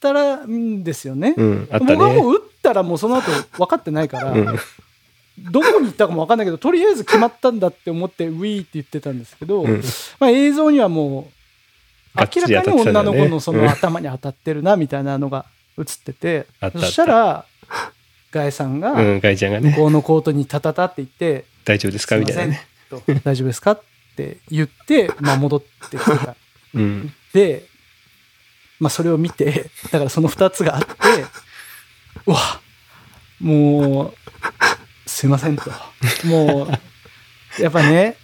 [0.00, 1.34] たらんですよね。
[1.36, 2.20] うん、あった僕はもね。
[2.20, 4.58] う打ったらもうその後分かってないから、うん。
[5.50, 9.82] どこに行ったかも分かんないけど、とりあえず決まったんだって思って、ウィーって言ってたんですけど、うん
[10.18, 11.30] まあ、映像にはも
[12.16, 15.46] う、明らかに女の子のその頭に当たってるな、みたいなのが
[15.78, 17.46] 映ってて、そしたら、
[18.32, 19.20] ガイさんが、向
[19.74, 22.66] こうのコートにタタタって言って、大丈夫ですかみたいなね。
[23.24, 23.82] 大丈夫ですかっ
[24.16, 26.36] て言って、まあ、戻ってきてた。
[26.74, 27.12] うん。
[27.32, 27.64] で、
[28.78, 30.94] まあ、それを見て、だからその2つがあって、
[32.26, 32.60] うわ、
[33.40, 34.14] もう、
[35.20, 35.70] すいませんと。
[36.24, 38.16] もう、やっぱね、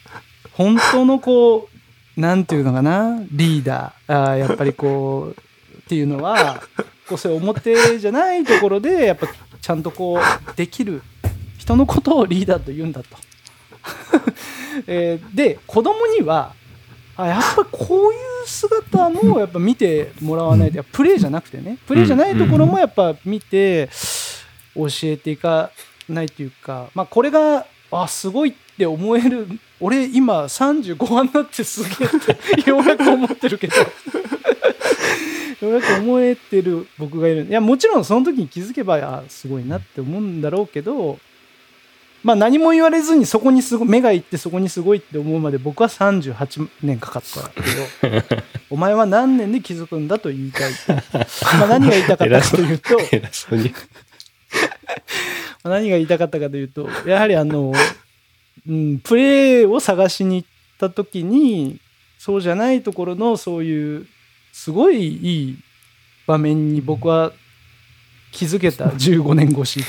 [0.53, 1.69] 本当のこ
[2.17, 6.63] う、なんていうのかな、リーダー、あやっぱりこう、っていうのは、
[7.07, 9.27] こうそういう表じゃないところで、やっぱ
[9.61, 11.03] ちゃんとこう、できる
[11.59, 13.09] 人のことをリーダーと言うんだと。
[14.89, 16.55] えーで、子供には、
[17.19, 23.91] あやっぱこういう姿もやっぱ見てもらわないと、プレーじゃなくてね、プレーじゃないところもやっぱ見て
[24.75, 25.71] 教えていか
[26.09, 29.47] ないというか、まあ、これが、あ、すごいって思える、
[29.81, 32.09] 俺今35番になってすげえ
[32.61, 33.75] ってようやく思ってるけど、
[35.67, 37.47] ようやく思えてる僕がいる。
[37.47, 41.19] いや、もちろんその時に気づけば、あ、すごいなって思うんだろうけど、
[42.23, 47.49] まあ何も言われずにそこにすごい、目がいってそこにすごいって思うまで僕は38年かかった
[48.11, 50.73] けど、 お前は何年で気づくんだと言いたい。
[51.59, 52.99] まあ何が言いたかったかというと。
[55.69, 57.73] 何が言いたかったかというと、やはりあの、
[58.69, 60.49] うん、プレーを探しに行っ
[60.79, 61.81] た時に、
[62.19, 64.07] そうじゃないところのそういう、
[64.53, 65.59] すごいいい
[66.27, 67.33] 場面に僕は
[68.33, 69.85] 気づけた15年越しに。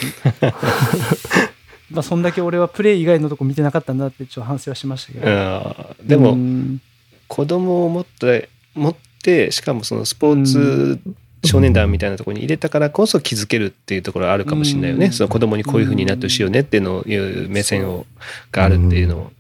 [1.89, 5.95] まあそんだけ俺はプレー以外のとこ見てなかったんだってちょっと反省はしましたけど。
[6.03, 6.81] でも、うん
[7.27, 10.99] 子供を持って、持って、しかもそのスポーツ
[11.45, 15.07] 少年団みたいなところに入れたからこそ気づけるっていうところはあるかもしれないよね。
[15.07, 18.05] うんその子供にこういうふうになってほしいよねっていうのをいう目線を
[18.51, 19.31] があるっていうのを。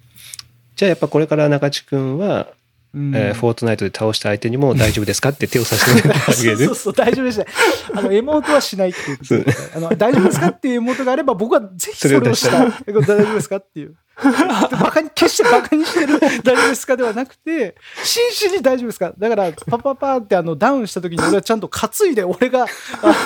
[0.75, 2.47] じゃあやっぱこれから中地君は、
[2.93, 6.75] うんえーフォートナイトで倒した相手にも大丈夫ですかって手を差し伸べてあげる そうそう。
[6.75, 7.45] そう、大丈夫ですね。
[7.93, 13.95] あの、妹はしないっていうことであの、大丈夫ですかっていう妹があれば、僕はぜひそれをした 大丈夫ですかっていう。
[14.71, 22.67] バカに、決してバカにしてる大丈夫ですかではなくて、真摯に大丈夫ですかだから、パパパーってあの、ダウンした時に俺はちゃんと担いで、俺が、あ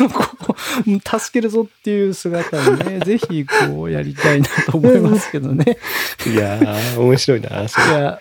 [0.01, 5.77] の、こう、助けるぞっていう姿をね、 ぜひこうやりたいなと思いますけどね。
[6.27, 7.87] いやー、面白いな、それ。
[7.87, 8.19] いや、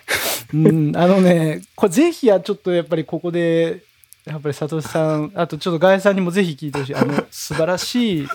[0.54, 3.82] うん、あのね、これぜひや、ちょっとやっぱりここで、
[4.26, 6.94] やっぱりサトシさん、あとちょっとガイさんにもぜひ聞いてほしい。
[6.94, 8.28] あの、素晴らしい、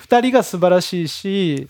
[0.00, 1.66] 二人が素晴らしいし、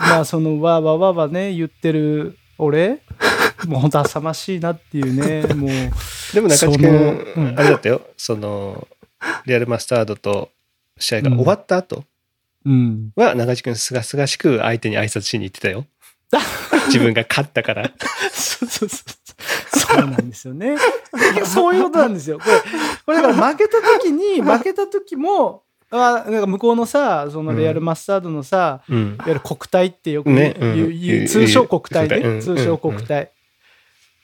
[0.00, 3.02] まあそのわーわーわーわーね、言ってる俺、
[3.68, 5.70] もう本当浅ましいなっていうね、もう、
[6.34, 6.88] でも中地君、
[7.36, 8.02] うんあれだったよ。
[8.16, 8.88] その、
[9.46, 10.50] リアルマスタードと
[10.98, 12.04] 試合が終わった後
[12.64, 13.10] うん。
[13.16, 15.86] は、中地君すがすがしく相手に挨拶しに行ってたよ。
[16.86, 17.90] 自分が勝ったから。
[18.32, 19.78] そうそうそう。
[19.78, 20.76] そうなんですよね。
[21.44, 22.38] そういうことなんですよ。
[22.38, 22.60] これ、
[23.06, 29.18] これだから負けた時に、 負けた時も、あなんか向こうのさ、そのレアルマスタードのさ、うんい。
[29.18, 30.54] わゆる国体ってよくね
[31.26, 33.32] 通称国体ね、うん通称国体。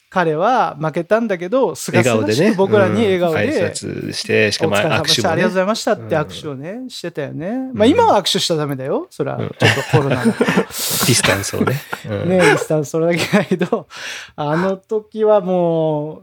[0.09, 2.51] 彼は負けたんだけど、すがすがし。
[2.51, 4.81] く僕らに笑顔で、拶して、しかおも握
[5.13, 5.33] 手も、ね。
[5.33, 7.71] ありがとうございましたって握手をね、してたよね。
[7.73, 9.07] まあ今は握手しちゃダメだよ。
[9.09, 10.31] そら、ちょっとコロナの。
[10.31, 11.75] ディスタンスをね。
[12.09, 13.87] うんねディスタンスそれだけだけど、
[14.37, 16.21] あの時はもう、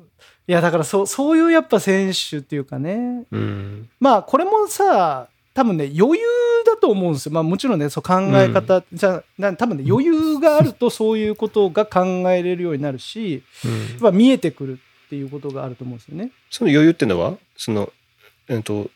[0.48, 3.88] いやだからそう、そういうやっぱ選手っていうかね、うん。
[4.00, 6.26] まあこれもさ、多分ね、余裕
[6.66, 7.32] だと思うんですよ。
[7.32, 13.70] まあもちろんね、そう考え方、じゃあな多分ね、余裕があるとそういうことが考えれるようになるし、うん。
[13.72, 16.32] やっぱ見えてくるっていうことがあると思うんですよね。
[16.50, 17.92] その余裕ってのは、その、
[18.48, 18.90] えっと、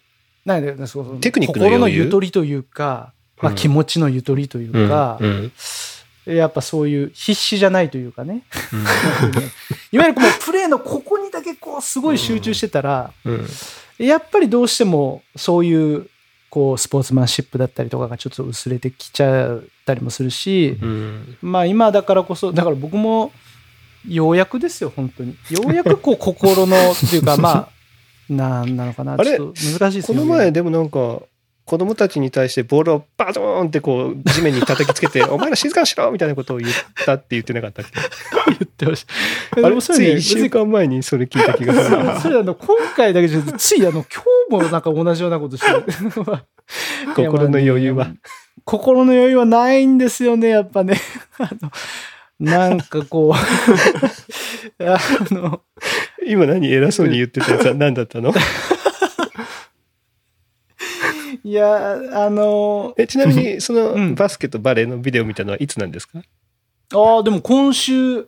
[0.44, 5.52] なんで、そうそうテクニックの心のゆとりというか、まあうん気持ちのゆとりというか、うん。
[6.26, 8.42] やっぱそういう必死じゃないというかね。
[9.92, 13.46] いわゆるこのプレーのここにだけこうすごい集中してたら、うん。
[13.98, 16.08] やっぱりどうしてもそういう
[16.50, 23.32] こうスポーツマンシップだったりとかがちょっと薄れてきちゃったりもするし、うんまあ今だからこそ、だから僕も
[24.06, 25.37] ようやくですよ、本当に。
[25.50, 29.16] ようやくこう心のっていうか、 まあ、なんなのかな。
[29.18, 30.18] ちょっと難しいですね。
[30.18, 31.20] この前でもなんか、
[31.68, 36.72] 子供たちに対してボールをバドーンってこう地面に叩きつけて、 お前ら静かにしろみたいなことを言っ
[37.04, 37.90] たって言ってなかったっけ
[38.46, 39.07] 言ってほしい。
[39.50, 39.62] あれ？
[39.62, 42.14] ついでもそれね1週間前にそれ聞いた気がする。
[42.14, 45.85] そそれあの、今回だけじゃついあの、今日もなんか同じようなことしてる。
[47.14, 48.12] 心の余裕は。
[48.64, 50.98] 心の余裕はないんですよね、やっぱね。
[51.38, 51.70] あの、
[52.40, 54.98] なんかこう、あ
[55.31, 55.61] の、
[56.26, 58.33] 今何偉そうに言ってたやつは何だったの？
[61.44, 66.20] いや、あの、えちなみに、 そうんのバスケとバレーのビデオ見たのはいつなんですか？
[66.94, 68.27] ああ、でも今週、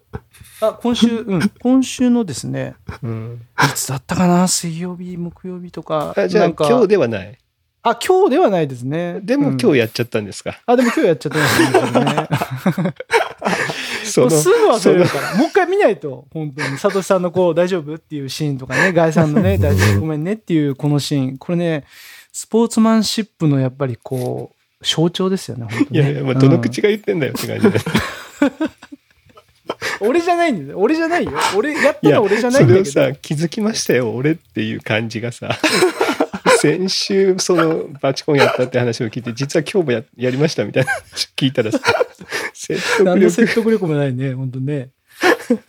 [0.60, 3.40] あ、今週、うん、 今週のですね、うん。
[3.58, 4.46] いつだったかな？
[4.48, 6.12] 水曜日、木曜日とか。
[6.16, 7.38] あじゃあ今日ではない？
[7.82, 9.20] あ、今日ではないですね。
[9.22, 12.92] でもうん今日やっちゃったんですか、あ、でも今日やっちゃってますね。
[14.04, 15.34] そすぐ忘れるそから。
[15.36, 16.76] もう一回見ないと、本当に。
[16.78, 17.94] サトシさんのこう、大丈夫？
[17.94, 21.38] っていうシーンとかね、ガイさんのね、大丈夫、ごめんねっていうこのシーン。
[21.38, 21.84] これね、
[22.32, 26.00] スポーツマンシップのやっぱりこう、象徴ですよね、本当ね。
[26.00, 27.80] いやいや、まあ、どのうん口が言ってんだよって感じで。
[30.00, 30.78] 俺じゃないんだよ。
[30.78, 31.32] 俺じゃないよ。
[31.56, 32.90] 俺、やったら俺じゃないんだけど。
[32.90, 35.58] それをさ、気づきましたよ、俺っていう感じがさ、
[36.60, 41.78] 先週、その、バチコンやったって話を聞いて、実は今日もややりましたみたいな話聞いたらさ、
[42.54, 44.90] 説得何の力説得力もないね、本当ね。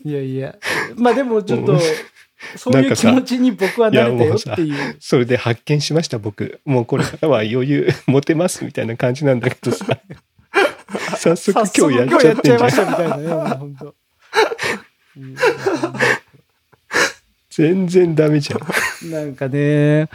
[0.03, 0.55] いやいや。
[0.95, 1.79] まあでもちょっと、
[2.55, 4.97] そういう気持ちに僕は慣れたよっていう。
[4.99, 6.59] それで発見しました、僕。
[6.65, 9.85] もうこれからは余裕持てますみたいな感じなんだけどさ。
[11.17, 13.91] 早速今日やっちゃってんじゃん今日やっちゃいましたみたいなね、
[17.49, 19.11] 全然ダメじゃん。
[19.11, 20.09] なんかね、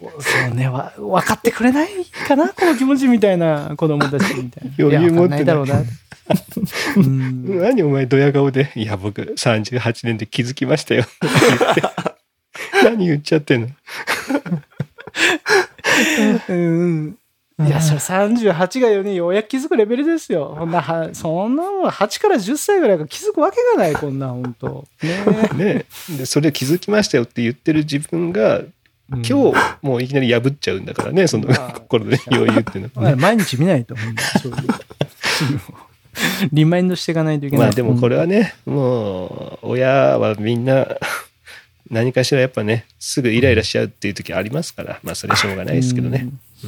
[0.00, 1.88] そうね、わ、分かってくれない
[2.26, 4.74] かなこの気持ちみたいな子供たちみたいな。
[4.78, 5.82] 余裕持ってないいだろうな。
[6.96, 11.04] うん何お前ドヤ顔で、いや僕38年で気づきましたよ。
[11.20, 11.82] 言って
[12.84, 13.68] 何言っちゃってんの？
[16.48, 17.18] うん。
[17.60, 20.56] いや、それ38がよね、ようやく気づくレベルですよ。
[20.58, 25.84] そんな、はそんなもん8から10歳ぐらいが気づくわけがない、こんなん、本当ねね
[26.16, 28.62] で、それ気づきましたよって言ってる自分が、
[29.10, 29.34] 今日
[29.82, 33.16] もういきなり破っちゃうんだからね、そのまあ心で余裕っていうのはね。
[33.16, 34.58] 毎日見ないと、ほんとそういう。
[36.52, 37.66] リマインドしていかないといけない。
[37.66, 40.86] まあでもこれはね、もう、親はみんな、
[41.90, 46.28] 何かしらやっぱね、すぐイライラしちゃうっていう時ありますから、まあそれしょうがないですけどね。
[46.60, 46.66] う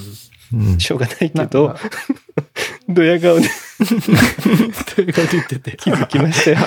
[0.74, 1.76] んしょうがないけまどあ、
[2.88, 3.48] ドヤ顔で
[4.94, 5.76] ということ言ってて。
[5.76, 6.58] 気づきましたよ。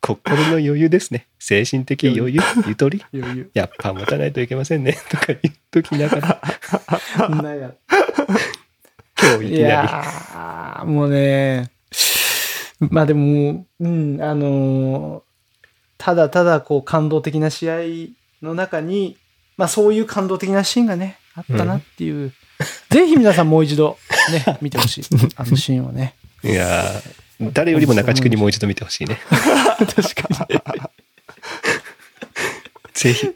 [0.00, 1.26] 心の余裕ですね。
[1.38, 3.04] 精神的余裕、ゆとり。
[3.14, 3.50] 余裕。
[3.54, 4.98] やっぱ持たないといけませんね。
[5.10, 6.42] とか言っときながら、
[9.20, 10.88] 今日いきなり。
[10.90, 11.70] もうね、
[12.90, 15.26] まあでも、うん、あのー
[15.98, 17.76] ただただこう感動的な試合
[18.42, 19.16] の中に、
[19.56, 22.32] まあそういう感動的なシーンがね、あったなっていう。
[22.90, 23.98] ぜひ皆さんもう一度
[24.30, 25.04] ね、見てほしい。
[25.36, 26.14] あのシーンをね。
[26.42, 29.18] いやー誰よりも中地区にもう一度見てほしいね。
[29.78, 30.60] 確かに。
[32.94, 33.30] ぜひ。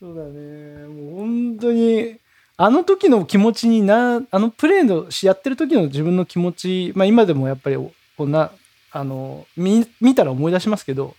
[0.00, 0.86] そうだね。
[0.86, 2.16] もう本当に、
[2.58, 7.76] あの時の気持ちにな、あのプレーのしやってる時の自分の気持ち、まあ今でもやっぱり
[8.16, 8.50] こんな、
[8.92, 11.14] あの、見、見たら思い出しますけど、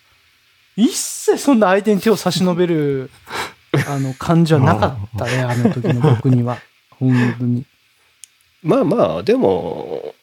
[0.76, 3.10] 一切そんな相手に手を差し伸べる、
[3.88, 6.60] あの、感じはなかったね、あの時の僕には。
[7.00, 7.66] 本当に。
[8.64, 10.14] まあまあ、でも、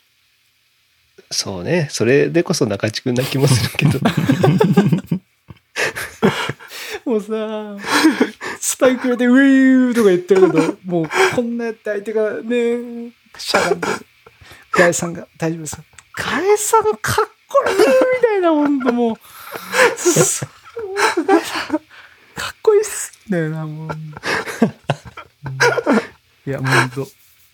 [1.31, 1.89] そうね。
[1.91, 3.99] それでこそ中地区な気もするけど。
[7.05, 7.77] もうさ、
[8.61, 13.89] スパイクでウィーとか言ってるけど、もうこんなやって相手がね、しゃがんで、
[14.73, 15.83] ガエさんが大丈夫ですか？
[16.15, 17.29] ガエさんかっ
[17.65, 17.83] こいいみ
[18.23, 19.17] たいな、ほんともう。
[22.35, 23.13] かっこいいっす。
[23.27, 23.89] みたいな、もう。
[23.91, 24.15] うん
[26.47, 27.09] いや、もうほんと、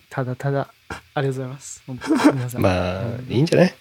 [0.09, 0.67] ただただ、
[1.15, 1.81] ありがとうございます。
[1.87, 2.61] 本当皆さん。
[2.61, 3.73] まあ、いいんじゃない？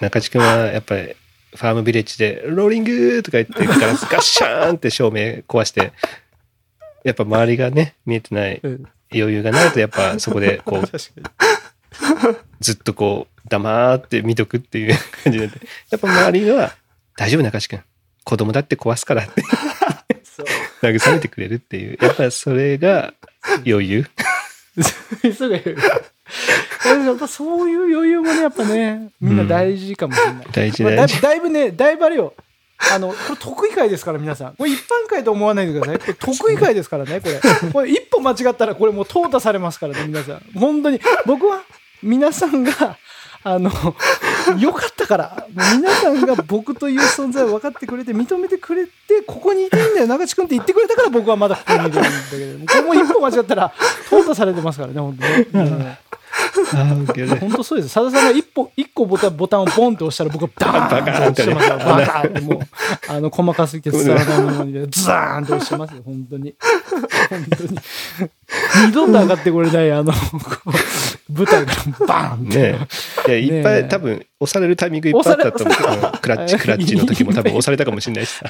[0.00, 1.16] 中地区はやっぱり、
[1.54, 5.92] ファームビレッジで、ローリングとか言って、ガラスガッシャーンって照明壊して、
[7.04, 11.22] やっぱ周りがね、見えてないうん余裕がないと、やっぱそこでこう、 確かに。
[12.60, 15.50] ずっとこう、黙って見とくっていう感じで、
[15.90, 16.76] やっぱ周りが、
[17.16, 17.80] 大丈夫中地君。
[18.24, 19.42] 子供だって壊すからって
[20.22, 20.46] そう。
[20.82, 21.98] 慰めてくれるっていう。
[22.00, 23.14] やっぱそれが
[23.66, 24.06] 余裕。
[25.22, 25.76] 急が言う。
[27.06, 30.46] やっぱそういう余裕もね、やっぱね、みんな大事かもしれない。
[30.52, 31.14] 大事まあだ大事。
[31.14, 32.34] いぶだいぶね、だいぶあれよ。
[32.92, 34.54] あの、これ得意会ですから、皆さん。
[34.56, 35.98] これ一般会と思わないでください。
[35.98, 37.40] これ得意会ですからね、これ。
[37.72, 40.42] これ一歩間違ったら、これもう淘汰されますからね、皆さん。
[40.54, 41.00] 本当に。
[41.26, 41.62] 僕は、
[42.02, 42.96] 皆さんが、
[43.42, 43.70] あの、
[44.58, 48.90] よかったから、皆さんが僕という存在を分かってくれて、認めてくれて、
[49.26, 53.72] ここにいていんだよ、中地君って言ってくれたから僕はまだここにいるんだけど、これもう一歩間違ったら、
[54.10, 55.16] 淘汰されてますからね、本
[55.52, 55.98] 当ね。
[57.40, 57.90] 本当そうです。
[57.90, 61.78] さださんが一歩、一個ボタン、ボタンをボンって押したら僕はダーンって押してますよ。
[61.78, 62.60] バカーってもう、
[63.08, 66.54] あの、細かすぎて伝わらないものに、ズーンって押してますよ、本当に。
[67.28, 67.78] 本当に。
[68.86, 70.12] 二度と上がってこれない、あの、
[71.32, 72.72] 舞台からバーンって。
[72.72, 72.86] ね
[73.28, 73.40] え。
[73.40, 75.76] いっぱい多分、押されるタイミングいっぱいあったと思う。
[75.94, 78.46] うんクラッチ、クラッチの時も多分押されたかもしれないしさ。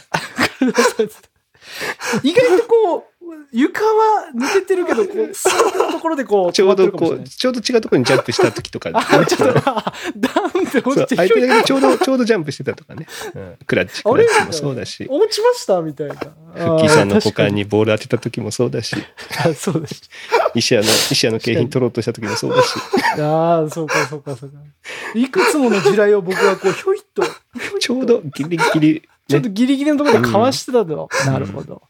[2.23, 3.20] 意外とこう、
[3.53, 13.07] 床は抜けてるけど、こう、スーッのところでこう、ちょうどこう、ちょうど違うところにジャンプした時とか、あ、ちょっと、あダウンって落ちて、相手ひょいがちょうど、ちょうどジャンプしてたとかね。
[13.35, 16.15] うんクラッチ、クラッチもそうだし、落ちましたみたいな。
[16.15, 17.61] フッキーさんの股間に。
[17.61, 18.97] にボール当てた時もそうだし、
[19.45, 20.03] あそうです。
[20.55, 22.75] 石屋の、石屋の景品取ろうとした時もそうだし、
[23.21, 24.57] ああ、そうか、そうか、そうか。
[25.15, 27.23] いくつもの地雷を僕はこう、ひょいっと、
[27.79, 31.09] ちょうどギリギリ、ねちょっと、ギリギリのところでかわしてたと。
[31.27, 31.83] なるほど。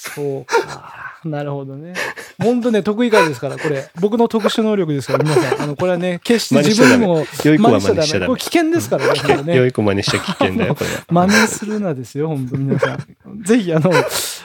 [0.00, 1.10] そうか。
[1.28, 1.92] なるほどね。
[2.38, 3.90] 本当ね、得意会ですから、これ。
[4.00, 5.62] 僕の特殊能力ですから、皆さん。
[5.62, 9.20] あの、これはね、決して自分にも真似しちゃダメこれ危険ですからね。
[9.54, 11.26] 良ねい子真似しちゃ危険だよ、これは。
[11.26, 13.42] 真似するなですよ、本当皆さん。
[13.42, 13.92] ぜひ、あの、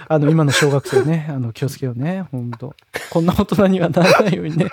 [0.10, 2.76] あの、今の小学生ね、あの、気をつけようね、本当
[3.10, 4.68] こんな大人にはならないようにね、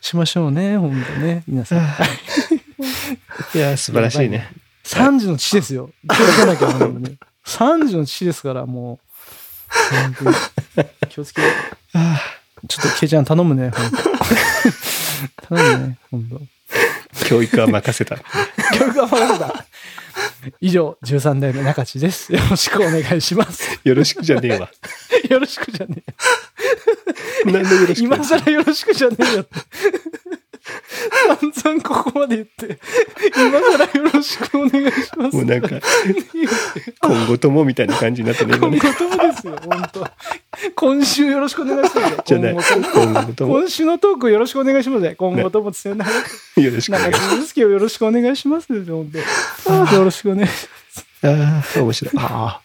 [0.00, 1.80] しましょうね、本当ね、皆さん。
[3.54, 4.48] いや、素晴らしいね。
[4.84, 5.90] 3時の父ですよ。
[6.08, 7.16] 気をつけなきゃならないね。
[7.44, 9.09] 3時の父ですから、もう。
[9.90, 10.36] 本当に
[11.08, 11.52] 気をつけよう。
[12.68, 13.90] ちょっと、ケイちゃん頼むね、本
[15.48, 18.16] 当頼むね、本当教育は任せた。
[18.76, 19.64] 曲が回った。
[20.60, 22.32] 以上、13代目中地です。
[22.32, 23.78] よろしくお願いします。
[23.84, 24.70] よろしくじゃねえわ。
[25.28, 26.02] よろしくじゃね
[27.46, 27.52] え。
[27.52, 29.58] なんでよろしく今更よろしくじゃねえよって。
[31.52, 32.78] 散々ここまで言って、
[33.36, 35.36] 今からよろしくお願いします。
[35.36, 35.68] もうなんか、
[37.00, 40.06] 今後ともみたいな感じになったね、今後ともですよ、本当
[40.74, 42.16] 今週よろしくお願いします。
[42.24, 42.52] じゃない。
[42.52, 42.62] 今
[43.12, 45.14] 後とも今週のトークよろしくお願いしますね。
[45.14, 45.70] 今後とも。
[45.70, 47.60] よろしくお願いします。
[47.60, 48.68] よろしくお願いします。
[48.68, 50.68] 本当よろしくお願いし
[51.22, 52.14] ああ、面白い。
[52.18, 52.60] あ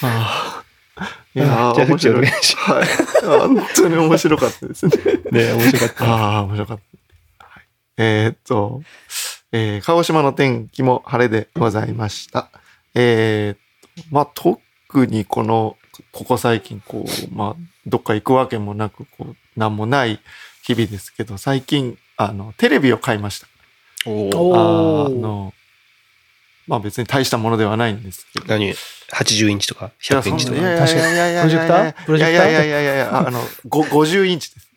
[0.00, 0.06] あ。
[0.06, 0.62] ああ。
[1.34, 2.26] いあやーじゃあ、面白い。
[2.26, 2.86] はい。
[3.38, 4.92] 本当に面白かったですね。
[5.30, 6.04] ね面白かった。
[6.04, 7.01] ああ、面白かった。
[8.02, 8.82] はい、えーっと、
[9.52, 12.50] えー鹿児島の天気も晴れでございました。
[12.94, 15.76] えーっと、まあ、特にこの、
[16.10, 20.20] ここ最近、こう、まあ、どっか行くわけもなく、こう、なんもない
[20.64, 23.46] 日々ですけど、最近、あの、テレビを買いました。
[24.06, 25.06] お。
[25.06, 25.52] あの、
[26.66, 28.46] まあ別に大したものではないんですけど。
[28.46, 28.72] 何
[29.12, 30.60] ?80 インチとか ?100 インチとか？
[30.60, 32.04] いやいやいやいやいやいやプロジェクター？
[32.06, 32.50] プロジェクター？
[32.50, 34.68] いやいやいやいや、あの、ご50インチです。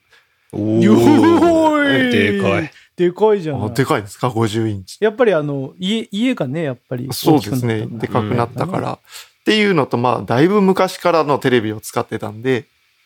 [0.51, 2.71] およーいでかい。
[2.97, 3.63] でかいじゃん。
[3.65, 4.97] あでかいですか ?50 インチ。
[5.01, 7.09] やっぱりあの、家、家がね、やっぱり。
[7.11, 7.87] そうですね。
[7.87, 8.93] でかくなったから。
[8.93, 8.99] っ
[9.45, 12.65] ていうのと、まあ、だいぶ昔からのテレビを使ってたんで、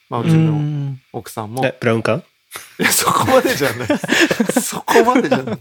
[0.09, 1.01] まあ、うちうのん。
[1.11, 2.23] 奥さんも、えブラウン管？
[2.79, 3.87] いや、そこまでじゃない。
[4.61, 5.59] そこまでじゃない。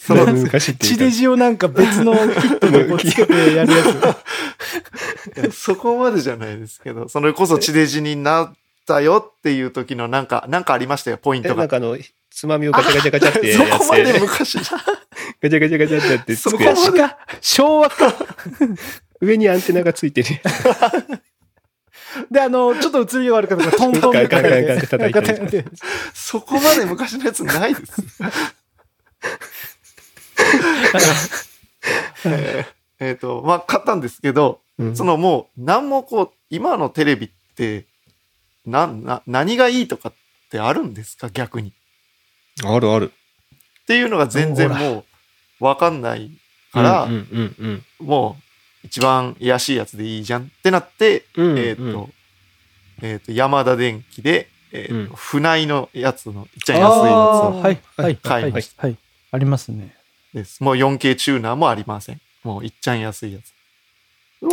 [0.00, 5.38] そのぶ昔って言地デジをなんか別のキットでこうつけてやるやつ。
[5.38, 8.54] いやそこまでじゃないですけど、それこそ地デジになっ
[8.86, 11.62] たよっていう時のなんか、なんかありましたよ、ポインえ、トが。
[11.62, 11.96] なんかあの、
[12.38, 14.78] つまみをガチャガチャガチャってやそこまでって、昔じゃ
[15.42, 16.92] ガチャガチャガチャってやってつくやつ。
[17.40, 18.14] 昭和か。
[19.20, 20.28] 上にアンテナがついてる。
[22.30, 25.64] で、あの、ちょっと映りが悪かったから、トントンって叩いて
[26.14, 28.02] そこまで昔のやつないです。
[32.24, 32.66] えー
[33.00, 37.86] えーと、まあ、買ったんですけど、うんそのもう、なんもこう、今のテレビって、
[38.64, 40.12] な、な、何がいいとかっ
[40.52, 41.30] てあるんですか？
[41.30, 41.72] 逆に。
[42.64, 43.12] あるある。
[43.82, 45.04] っていうのが全然も
[45.60, 46.30] う、わかんない
[46.72, 51.58] から、うんうんうんもう、一番安いやつでいいじゃんってなって、うん。
[51.58, 52.08] えっ、と、
[53.02, 58.86] えっ、と、ヤダ電機で、えーとうん船井のやつの、いっちゃ安いやつをはい、はい、買はいい、ました。
[58.86, 58.96] はい。
[59.30, 59.94] ありますね。
[60.34, 60.62] です。
[60.62, 62.20] もう 4K チューナーもありません。
[62.44, 63.54] もういっちゃん安いやつ。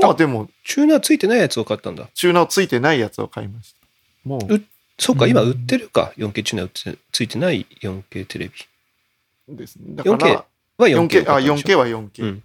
[0.01, 2.09] まあでも、チューナーついてないやつを買ったんだ。
[2.13, 3.85] チューナーついてないやつを買いました。
[4.27, 4.63] もうう
[4.97, 6.13] そうか、うん今売ってるか。
[6.17, 9.55] 4K チューナー売ってついてない 4K テレビ。
[9.55, 9.95] ですね。
[9.95, 10.35] だから、4K
[10.77, 11.25] は 4K。
[11.25, 12.23] 4K、あ、4K は 4K。
[12.23, 12.43] うん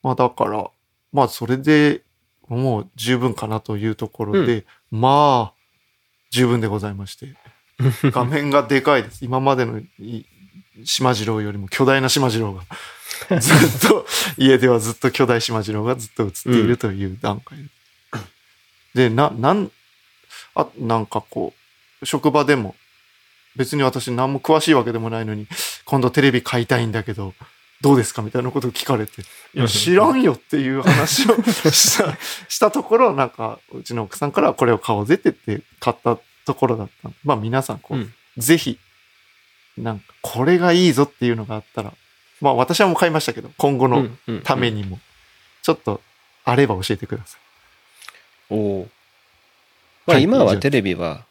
[0.00, 0.70] まあだから、
[1.12, 2.02] まあそれで
[2.48, 5.58] もう十分かなというところで、まあ、
[6.30, 7.34] 十分でございまして。
[8.10, 9.24] 画面がでかいです。
[9.24, 10.26] 今までのい
[10.84, 12.62] 島次郎よりも巨大な島次郎が、
[13.40, 14.06] ずっと、
[14.36, 17.70] 家ではずっと巨大島次郎がずっと映っているという段階です。
[18.94, 19.70] で、な、なん、
[20.54, 21.57] あ、なんかこう、
[22.04, 22.74] 職場でも、
[23.56, 25.46] 別に私何も詳しいわけでもないのに、
[25.84, 27.34] 今度テレビ買いたいんだけど、
[27.80, 29.22] どうですかみたいなことを聞かれて、
[29.54, 31.36] いや、知らんよっていう話を
[31.70, 32.16] した、
[32.48, 37.10] したところ、なんか、うちの奥さんからこれを買おうぜって言って買ったところだった。
[37.24, 38.14] まあ皆さん、こう、うん。
[38.36, 38.78] ぜひ、
[39.76, 41.92] なんか、これがいいぞっていうのがあったら、
[42.40, 44.08] まあ私はもう買いましたけど、今後の
[44.42, 44.98] ためにも、
[45.62, 46.00] ちょっと、
[46.44, 47.40] あれば教えてください。
[48.50, 48.88] おお。
[50.06, 51.27] まあはい今はテレビは、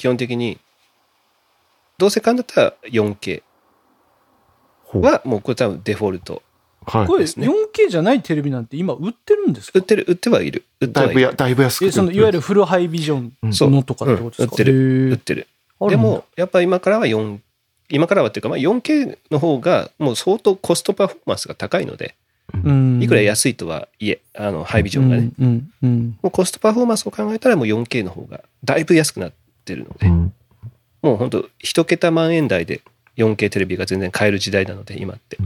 [0.00, 0.58] 基本的に、
[1.98, 3.42] どうせ買うんだったら 4K
[4.94, 6.42] はもうこれ多分デフォルト。
[6.86, 9.78] はこれ、ですね 4K じゃないテレビなんて今売ってるんですか？
[9.78, 10.64] 売ってる、売ってはいる。
[10.80, 11.12] 売ってはいる。
[11.12, 14.44] だいぶや、だいぶ安くえ、その、いわゆるフルハイビジョンのとかってことですか？
[14.44, 15.18] うん売ってる売っる。
[15.18, 15.46] てる。
[15.90, 17.38] でも、やっぱ今からは4、
[17.90, 22.14] 今からはっていうか、まあ 4K の方がもう相当コストパフォーマンスが高いので、
[22.64, 26.18] うんいくら安いとはいえ、あの、ハイビジョンがね、うん、うん、うん。
[26.22, 29.32] もうコストパフォーマンスを考えたらもう 4K の方がだいぶ安くなっ
[29.70, 30.08] てるので、
[31.02, 32.80] もう本当一桁万円台で
[33.16, 35.38] 4K テレビが全然買える時代なので、今って。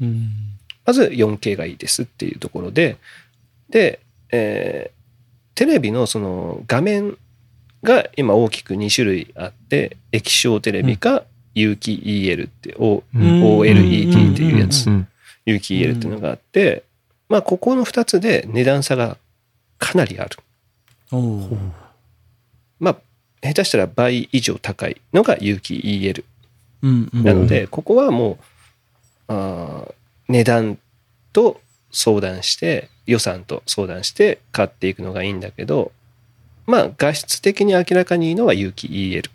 [0.00, 0.28] うん。
[0.86, 2.96] まず 4K がいいですっていうところで、
[3.70, 4.00] で、
[4.32, 4.94] えー
[5.56, 7.16] テレビのその画面
[7.84, 11.22] が今大きく2種類あって、液晶テレビか
[11.54, 13.22] 有機 EL って、O- うん。
[13.60, 14.88] OLED っていうやつ。
[14.88, 15.06] う、ん。
[15.46, 16.82] 有機 EL っていうのがあって、
[17.28, 19.16] まあここの2つで値段差が
[19.78, 20.30] かなりある。
[22.80, 22.96] まあ
[23.44, 26.24] 下手したら倍以上高いのが有機 EL
[26.82, 27.24] うんうん。
[27.24, 28.38] なので、ここはもう、
[29.28, 29.94] あー
[30.28, 30.78] 値段
[31.34, 31.60] と
[31.92, 35.92] 相談して、予算と相談して買っていくのがいいんだけど、
[36.66, 39.30] まあ、画質的に明らかにいいのは有機 EL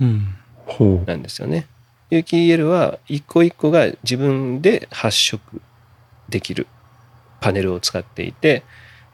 [0.00, 0.34] うん。
[0.64, 1.66] ほなんですよね。
[2.08, 5.60] 有機 EL は一個一個が自分で発色
[6.30, 6.66] できる
[7.40, 8.62] パネルを使っていて、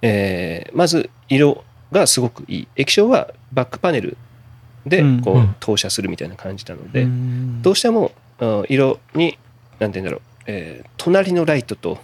[0.02, 2.68] えーまず色がすごくいい。
[2.76, 4.16] 液晶はバックパネル
[4.86, 5.20] でうん。
[5.20, 7.62] こう投射するみたいな感じなので、うん。
[7.62, 9.38] どうしてもうん色に
[9.78, 11.98] 何て言うんだろう、えー隣のライトと、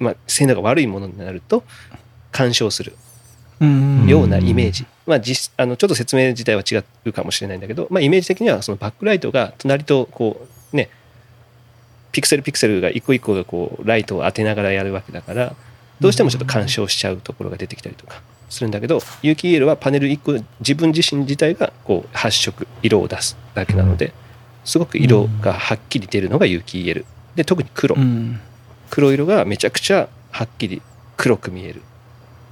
[0.00, 1.64] まあ、性能が悪いものになると
[2.32, 2.94] 干渉する
[3.60, 4.06] うん。
[4.08, 10.90] ようなイメージ、まあ、実あのちょっと説明自体は違うかもしれないんだけど、まあ、イメージ的にはそのバックライトが隣とこうね
[12.12, 15.54] ピクセルピクセルが一個一個がこうライトを当てながらやるわけだから
[16.00, 24.12] どうしてもちょっと干渉しちゃうところが出てきたりとかするんだけど有機 EL はパネル1個自分自身自体がこう発色色を出すだけなので
[24.64, 27.04] すごく色がはっきり出るのが有機 EL
[27.38, 27.94] で特に黒。
[27.94, 28.40] うん。
[28.90, 30.82] 黒色がめちゃくちゃはっきり
[31.16, 31.82] 黒く見える。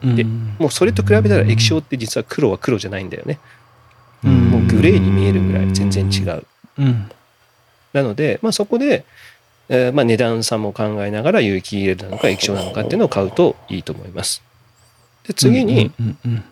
[0.02, 0.56] でうん。
[0.58, 3.38] もうそれと比べたら液晶って実は黒は黒じゃないんだよね。
[4.24, 4.50] うん。
[4.50, 6.46] もうグレーに見えるぐらい全然違う。
[6.78, 7.10] うん。
[7.92, 9.04] なので、まあ、そこで、
[9.68, 14.42] えーまあ、値段差も考えながら有機 EL なのか液晶なのかっていうのを買うといいと思います
[15.26, 16.44] で次に、うんうん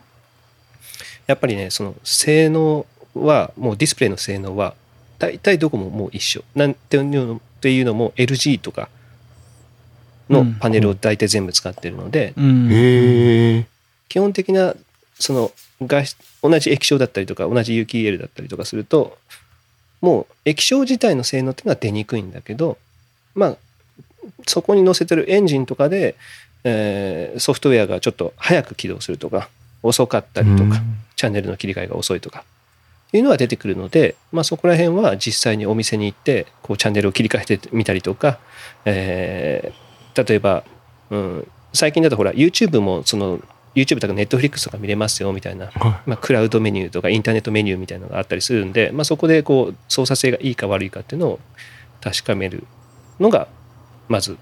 [1.27, 4.75] やっぱりねその性能はもうディスプレイの性能は
[5.17, 6.43] 大体どこももう一緒。
[6.53, 8.89] なんていうのっていうのも LG とか
[10.29, 12.33] のパネルを大体全部使ってるので。
[14.07, 14.75] 基本的な
[15.19, 15.51] その
[15.81, 19.17] 画質同じ液晶だったりとか同じ有機 EL だったりとかすると
[19.99, 22.77] もう液晶自体の性能っていうのは出にくいんだけど
[23.33, 23.57] まあ
[24.47, 26.15] そこに載せてるエンジンとかで、
[26.65, 29.49] えーソフトウェアがちょっと早く起動するとか
[29.81, 30.81] 遅かったりとか、
[31.15, 32.43] チャンネルの切り替えが遅いとか
[33.13, 38.39] いうのは出てくるので、まあ、そこら辺は実際にお店に行ってこうチャンネルを切り替えてみたりとか、
[38.83, 39.85] えー
[40.15, 40.63] 例えば、
[41.09, 43.39] うん、最近だとほら YouTube もその
[43.75, 51.39] YouTube とか Netflix とか見れますよみたいな、はまあ、クラウドメニューとかインターネットメニューみたいなのがあったりするんで、まあ、そこでこう操作性がいいか悪いかっていうのを
[52.01, 52.63] 確かめる
[53.19, 53.49] のが
[54.07, 54.37] まず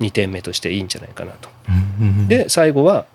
[0.00, 1.48] 2点目としていいんじゃないかなと。
[2.24, 2.28] い。
[2.28, 3.06] で最後は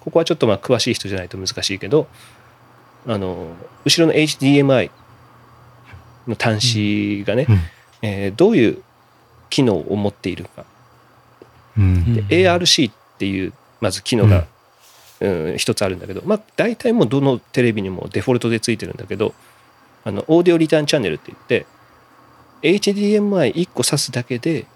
[0.00, 2.06] ここはちょっとまあ詳しい人じゃないと難しいけど
[3.06, 3.48] あの
[3.84, 4.90] 後ろの HDMI
[6.26, 7.58] の端子がね、うん
[8.02, 8.82] えーどういう
[9.50, 10.64] 機能を持っているか
[11.76, 12.14] うん。
[12.14, 14.46] で ARC っていうまず機能が、うん
[15.56, 19.34] 一つあるんだけどまあ大体もうどのテレビにもデフォルトでついてるんだけど
[20.02, 21.64] あのオーディオリターンチャンネルって言って
[22.62, 24.66] HDMI1 個挿すだけで、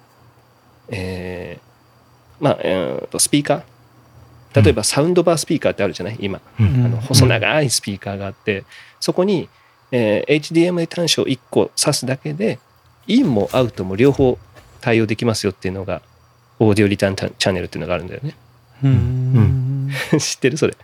[0.89, 4.63] えーまあ、えーとスピーカー？
[4.63, 6.17] 例えばサウンドバースピーカーってあるじゃない？
[6.21, 6.41] 今。
[6.61, 6.85] うん。
[6.85, 8.65] あの細長いスピーカーがあって
[9.01, 9.49] そこに、
[9.91, 12.59] えー HDMI 端子を1個挿すだけで
[13.07, 14.39] インもアウトも両方
[14.81, 16.03] 対応できますよっていうのが
[16.59, 18.35] オーディオリターンチャンネルっていうのがあるんだよね。
[18.85, 19.91] うん。
[20.19, 20.57] 知ってる？
[20.57, 20.75] それ。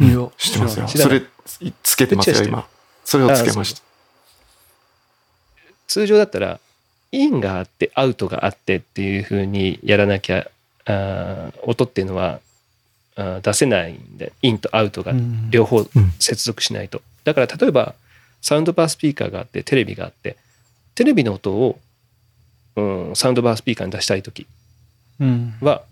[0.00, 0.88] いや知ってますよ。
[0.88, 2.66] それ、つつけてますよ、今。
[3.04, 3.82] それをつけました。
[5.86, 6.58] 通常だったら
[7.12, 10.48] インがあってアウトがあってっていう風にやらなきゃ
[10.86, 12.40] あー音っていうのは
[13.16, 15.12] あー出せないんでインとアウトが
[15.50, 15.88] 両方うん
[16.18, 17.94] 接続しないと、だから例えば
[18.40, 20.36] サウンドバースピーカーがあってテレビがあって
[20.94, 21.78] テレビの音を、
[22.76, 24.46] うん、サウンドバースピーカーに出したい時
[25.20, 25.82] うんは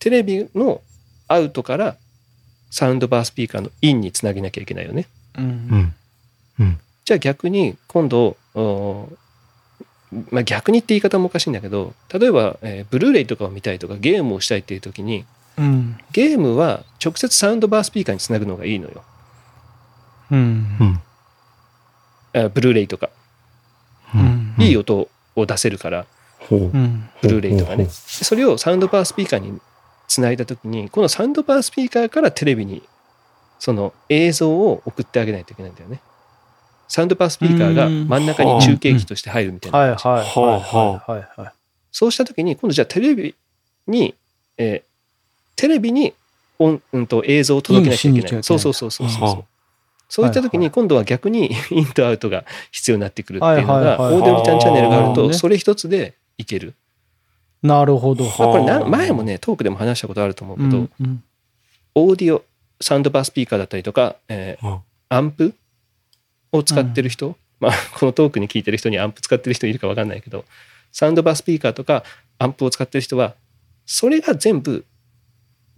[0.00, 0.82] テレビの
[1.28, 1.96] アウトから
[2.70, 5.06] サウンドバースピーカーのインにつなげなきゃいけないよね
[5.38, 5.94] うんうん。
[6.60, 6.80] うん。
[7.04, 9.08] じゃあ逆に今度、お
[10.30, 15.24] まあ、逆にって言い方もおかしいんだけど例えば、えーブルーレイとかを見たいとかゲームをしたいっていう時に
[15.56, 15.96] うん。
[16.12, 19.02] ゲームは直接サウンドバースピーカーにつなぐのがいいのよ、
[20.30, 20.76] うん。
[20.80, 21.00] うん。
[22.32, 23.10] えーブルーレイとか、
[24.14, 24.54] うん。
[24.58, 26.06] いい音を出せるから
[26.38, 26.60] ほう。
[26.60, 26.64] う。
[26.76, 27.08] ん。
[27.22, 27.86] ブルーレイとかね。
[27.88, 29.60] それをサウンドバースピーカーに
[30.08, 32.82] つないだ時にこのサウンドバースピーカーからテレビに
[33.58, 36.00] その映像を送ってあげないといけないんだよね
[36.94, 39.98] サウンドバースピーカーが真ん中に中継機として入るみたいなはいはい。
[39.98, 41.52] はいはいはいはい。
[41.90, 43.34] そうしたときに、今度じゃあテレビ
[43.88, 44.14] に、
[44.56, 44.94] えー
[45.56, 46.14] テレビに
[46.60, 48.42] 音、うん、と映像を届けなきゃいけない。
[48.44, 49.22] そうそうそうそうそう。
[49.24, 49.42] はあ。
[50.08, 56.74] そういったときはいはに今度は逆に インとアウトが必要になってくるっていうのが、オーディオリターンチャンネルがあると、それ一つでいける。
[57.60, 58.24] なるほど。
[58.24, 61.24] まあ、これ前もね、トークでも話したことあると思うけど、うんうん。
[61.96, 62.44] オーディオ、
[62.80, 65.54] サウンドバースピーカーだったりとか、えーはアンプ
[66.56, 70.44] を使ってる人、まあ、このトークに聞いてる人にアンプ使ってる人いるか分かんないけど、
[70.92, 72.04] サウンドバースピーカーとか
[72.38, 73.34] アンプを使ってる人は、
[73.86, 74.84] それが全部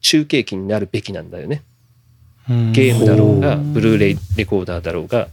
[0.01, 1.63] 中継機になるべきなんだよね。
[2.49, 2.73] うん。
[2.73, 3.59] ゲームだろうが、う。
[3.59, 5.29] んブルーレイレコーダーだろうが、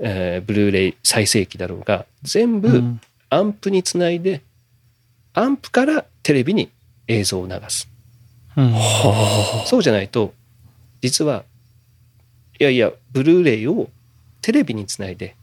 [0.00, 3.00] えーブルーレイ再生機だろうが、全部うん。
[3.30, 4.42] アンプにつないで、
[5.32, 6.70] アンプからテレビに
[7.08, 7.88] 映像を流す。
[8.56, 8.74] うん。
[9.66, 10.34] そうじゃないと、
[11.00, 11.44] 実は、
[12.58, 13.88] いやいや、ブルーレイを
[14.44, 15.34] テレビにつないで、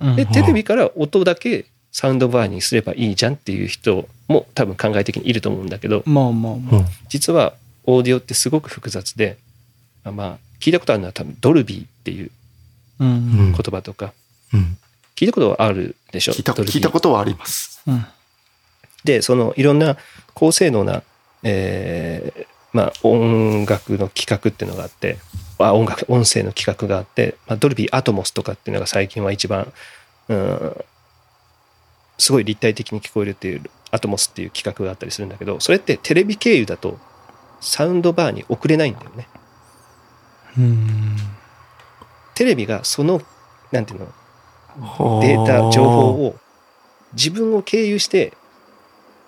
[0.00, 0.16] うん。
[0.16, 6.80] で、テレビから音だけサウンドバーにすればいいじゃんっていう人も多分考え的にいると思うんだけど、まあまあまあ。
[6.80, 6.86] うん。
[7.10, 7.52] 実は
[7.84, 9.36] オーディオってすごく複雑で、
[10.04, 12.30] まあ、聞いたことあるのは多分ドルビーっていう
[12.98, 14.14] 言葉とか、
[14.54, 14.78] うん。
[15.14, 16.32] 聞いたことはあるでしょ？
[16.32, 17.82] 聞いた聞いたことはあります。
[17.86, 18.06] うん。
[19.04, 19.98] で、そのいろんな
[20.32, 21.02] 高性能な、
[21.42, 25.18] えーまあ、音楽の企画っていうのがあって、
[25.58, 29.72] あ音楽、音声の企画があって、まあ、ドルビーアトモスとかっていうのが最近は一番、
[30.28, 30.76] うん、
[32.18, 36.98] すごい立体的に聞こえるっていうアトモスっていう企画があったりするんだけど、それってテレビ経由だと
[37.60, 39.28] サウンドバーに送れないんだよね。
[40.58, 41.16] うん。
[42.34, 43.20] テレビがその、
[43.70, 44.06] なんていうの、
[44.80, 46.36] はあデータ、情報を
[47.12, 48.32] 自分を経由して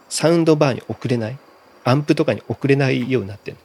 [0.09, 1.39] サウンドバーに送れない。
[1.87, 3.59] アンプとかに送れないようになってる。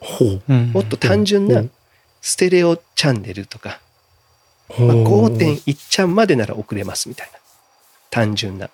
[0.00, 1.70] ほううんもっと単純うなん
[2.20, 3.80] ステレオチャンネルとか、
[4.68, 7.38] まあ、5.1ちゃんまでなら送れますみたいな。
[8.10, 8.70] 単純な。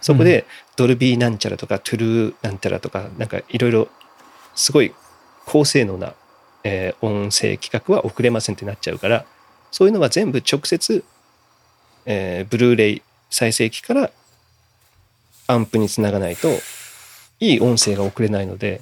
[0.00, 3.88] そこでドルビーなんちゃらとかトゥルーなんちゃらとか、なんかいろいろ
[4.54, 4.94] すごい
[5.46, 6.14] 高性能な、
[6.64, 9.24] えー音声規格は送れませんってなっちゃうから、
[9.70, 11.04] そういうのは全部直接、
[12.06, 14.10] えーブルーレイ再生機から
[15.46, 16.48] アンプにつながないと、
[17.38, 18.80] いい音声が送れないので、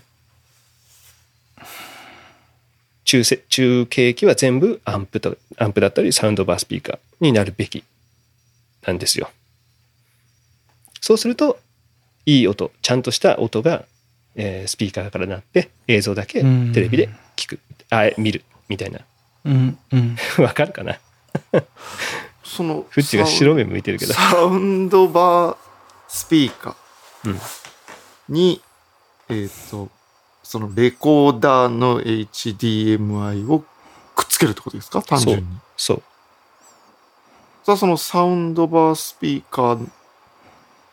[3.09, 7.83] 中せ中継機は全部アンプと、アンプだったりサウンドバースピーカーになるべき
[8.87, 9.31] なんですよ。
[11.01, 11.59] そうすると、
[12.27, 13.87] いい音、ちゃんとした音が、
[14.37, 19.01] えースピーカーから鳴って、映像だけうんテレビで聞く、あ、見る、みたいな。
[19.47, 19.79] うん。
[19.91, 20.17] うん。
[20.45, 20.99] わかるかな？
[22.45, 24.13] そのフッチが白目向いてるけど。
[24.13, 25.57] サウンドバー
[26.09, 26.77] スピーカ
[27.25, 27.41] うんー
[28.29, 28.61] に、
[29.31, 29.89] えっ、と、
[30.49, 33.65] そのレコーダーの HDMI を
[34.17, 35.03] くっつけるってことですか？
[35.03, 35.47] 単純に。
[35.77, 36.03] そう。
[37.65, 39.89] さあそのサウンドバースピーカー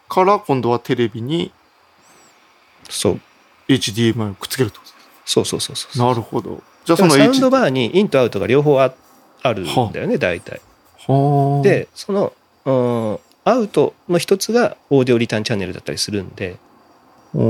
[0.09, 1.53] から今度はテレビに
[2.89, 3.21] そう。
[3.69, 6.05] HDMI をくっつけるってことですそうそうそうそう。
[6.05, 6.61] なるほど。
[6.83, 8.93] じゃあそのサウンドバーにインとアウトが両方あ
[9.41, 10.59] あるんだよね、大体。
[11.07, 12.33] はあ、で、その、
[12.65, 16.57] うんアウトの一つがオーディオリターンチャンネルだったりするんで、
[17.33, 17.43] おー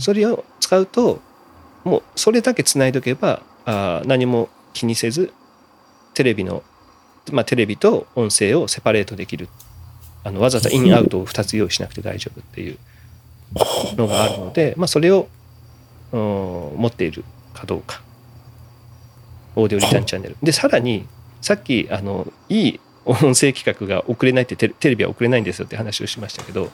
[0.00, 1.20] それを使うと、
[1.84, 5.32] もうそれだけ繋いどけば、あー何も気にせず、
[6.14, 6.62] テレビの、
[7.32, 9.48] まあテレビと音声をセパレートできる。
[10.22, 12.78] あのわざわざインアウトを2つ用意しなくて大丈夫っていう
[13.96, 15.28] のがあるので、まあそれを、
[16.12, 16.20] うん
[16.76, 17.24] 持っている
[17.54, 18.02] かどうか。
[19.56, 20.36] オーディオリターンチャンネル。
[20.42, 21.06] で、さらに、
[21.40, 26.70] さっき、あの、いい音声規格が送れないってテレ、テレビは送れないんですよって話をしましたけど、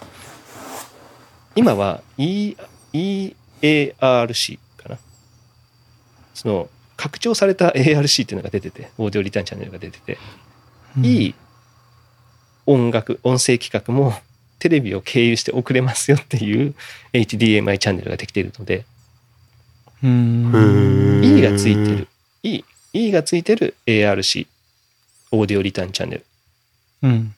[1.55, 2.55] 今は E
[2.93, 4.99] EARC かな。
[6.35, 10.19] その、拡張された ARC っていうのが出てて、オーディオリターンチャンネルが出てて、
[11.03, 11.35] いい
[12.67, 14.15] 音楽、音声規格も
[14.59, 16.75] テレビを経由して送れますよっていう
[17.13, 18.85] HDMI チャンネルができているので、
[20.03, 21.23] うん。
[21.25, 22.09] E がついてる、
[22.43, 22.63] E、
[22.93, 24.47] E がついてる ARC、
[25.31, 26.25] オーディオリターンチャンネル
[27.03, 27.35] うん。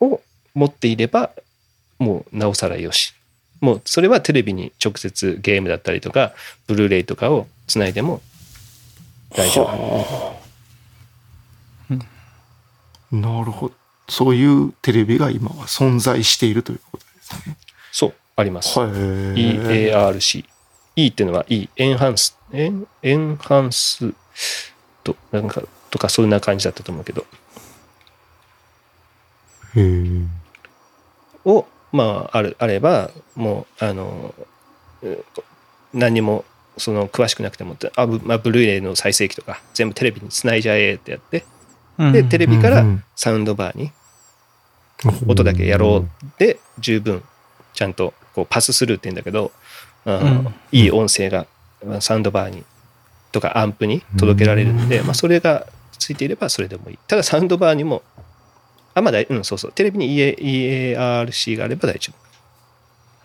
[0.00, 0.20] を
[0.54, 1.30] 持っていれば、
[1.98, 3.14] もうなおさらよし。
[3.60, 6.32] もうそれはテレビに直接ゲームだったりとか、
[6.66, 8.20] ブルーレイとかをつないでも
[9.34, 10.38] 大丈夫。
[13.10, 13.74] なるほど。
[14.08, 17.56] そういうテレビが今は存在しているということですね。
[17.92, 18.78] そう、あります。
[18.78, 18.90] はい。
[18.90, 20.44] EARC。
[20.96, 24.12] E っていうのは E、エンハンス、エン、エンハンス
[25.04, 27.24] と、なんか、とかそんな感じだったと思うけど、
[29.76, 30.26] へー
[31.44, 34.34] を、まあ、ある、あれば、もう、あの、
[35.02, 35.22] え
[35.94, 36.44] 何にも、
[36.76, 41.44] その、詳しくなくても、あブまあ、ブルーレイの再生機とか、全部テレビにつないじゃえってやって、
[42.12, 43.90] で、テレビからうんサウンドバーに
[45.26, 47.22] 音だけやろうで十分
[47.74, 49.50] ちゃんとこうパススルーって言うんだけど、
[50.04, 50.54] うん。
[50.70, 51.46] いい音声が
[51.84, 52.64] まあサウンドバーに
[53.32, 55.66] とかアンプに届けられるんで、まあ、それが
[55.98, 56.98] ついていればそれでもいい。
[57.08, 58.02] ただサウンドバーにも
[58.98, 60.36] あまだうんそうそうテレビに EA
[60.96, 62.12] EARC があれば大丈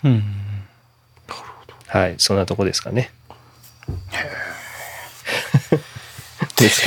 [0.03, 0.23] 夫うん。
[1.87, 3.11] はいそんなとこですかね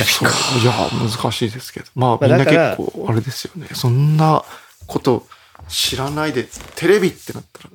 [0.05, 1.85] そういや、難しいですけど。
[1.95, 3.67] まあ、まあみんな結構、あれですよね。
[3.73, 4.43] そんな
[4.87, 5.27] こと
[5.67, 7.69] 知らないで、テレビってなったら、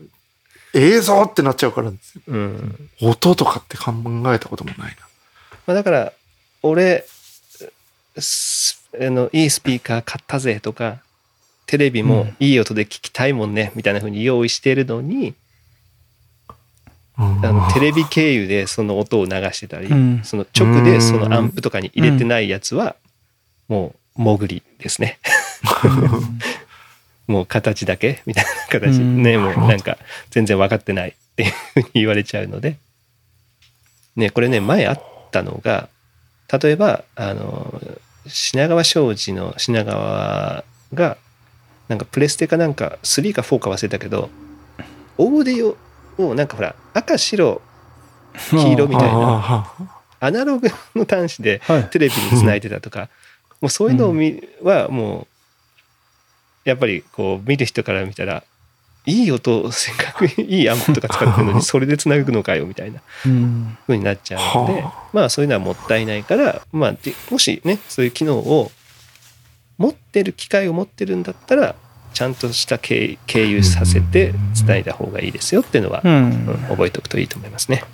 [0.75, 2.23] 映像ってなっちゃうからですよ。
[2.29, 3.93] うん音とかって考
[4.33, 5.07] えたこともないな。
[5.67, 6.13] まあ、だから
[6.63, 7.05] 俺
[8.19, 11.02] すあのいいスピーカー買ったぜとか
[11.73, 15.35] テレビもいい音で聞きたいもんねみたいな風に用意してるのに、
[17.17, 20.21] あのテレビ経由でその音を流してたり、うん。
[20.23, 22.95] その直でそのアンプとかに入れてないやつは
[23.69, 25.19] もう潜りですね。
[27.27, 29.23] もう形だけみたいな形、うん。
[29.23, 29.97] ねもうなんか
[30.29, 32.77] 全然分かってないっていうふうに言われちゃうので。
[34.15, 35.89] ねこれね前あったのが
[36.53, 37.81] 例えばあの
[38.27, 41.17] 品川庄司の品川が、
[41.89, 44.31] なんかプレステかなんか3か4か忘れたけど、
[45.19, 45.77] オーディ
[46.19, 47.61] オをなんかほら、赤白
[48.51, 51.91] 黄色みたいなあアナログの端子ではい。
[51.91, 53.09] テレビにつないでたとか、
[53.61, 55.27] もうそういうのを見、はも
[56.65, 58.45] う、やっぱりこう見る人から見たら、
[59.05, 63.77] いい音、せっかく いいアンプとか使ってるのに、 それでつなぐのかよみたいなうん。
[63.87, 68.71] 風になっちゃうのでは、まあそういうのはもったいないから、まあでもしね、そういう機能を
[69.79, 71.75] 持ってる機械を持ってるんだったら、
[72.13, 74.35] ちゃんとした経経由させて
[74.67, 76.47] 伝えた方がいいですよっていうのは、ううんん。
[76.69, 77.85] 覚えておくといいと思いますね。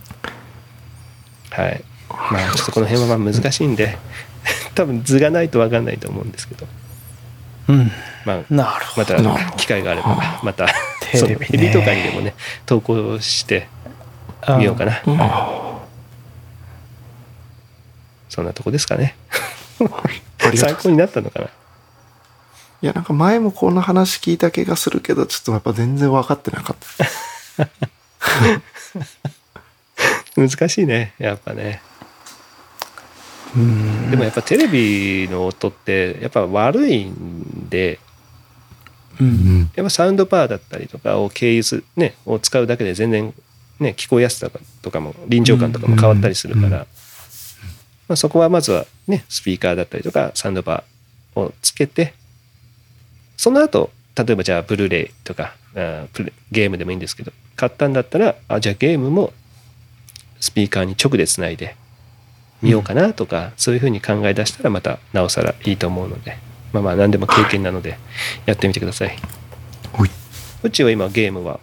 [1.50, 1.84] はい。
[2.10, 3.96] まあちょっとこの辺はまあ難しいんで、
[4.74, 6.66] 多分図がないと分かんないと思うんですけど、
[7.68, 7.92] うん。
[8.24, 9.34] まあなるほまど。
[9.34, 10.66] た機会があれば、また、
[11.12, 12.34] テレビねとかにでもね、
[12.66, 13.68] 投稿して
[14.58, 15.00] みようかな。
[18.28, 19.16] そんなとこですかね。
[20.54, 21.48] 参考になったのかな
[22.80, 26.76] いや、なんか前もこんな話聞いた気がするけど、ちょっとやっぱ全然分かってなかっ
[27.56, 27.68] た。
[30.40, 31.82] 難しいね、やっぱね。
[33.56, 34.10] うん。
[34.10, 37.98] でもやっぱテレビの音って、やっぱ悪いんで、
[39.20, 39.70] うん。
[39.74, 43.34] やっぱサウンドバーだったりとかを経由する、ね、を使うだけで全然、
[43.80, 44.50] ね、聞こえやすさ
[44.82, 46.86] とかも臨場感とかも変わったりするから、うん
[48.08, 52.14] まあ、そこはまずはねスピーカーだったりとかサウンドバーをつけて
[53.38, 56.04] その後例えばじゃあブルーレイとかあ
[56.52, 59.32] ゲームでもいいんですけど買ったんだったらあじゃあゲームも
[60.40, 61.74] スピーカーに直でつないで
[62.60, 66.36] みようかなとか、そういうふうに考え出したらまたなおさらいいと思うので
[66.72, 67.98] まあまあ何でも経験なので
[68.46, 69.16] やってみてください。
[69.92, 70.10] ほい。
[70.62, 71.60] うちは今ゲームは、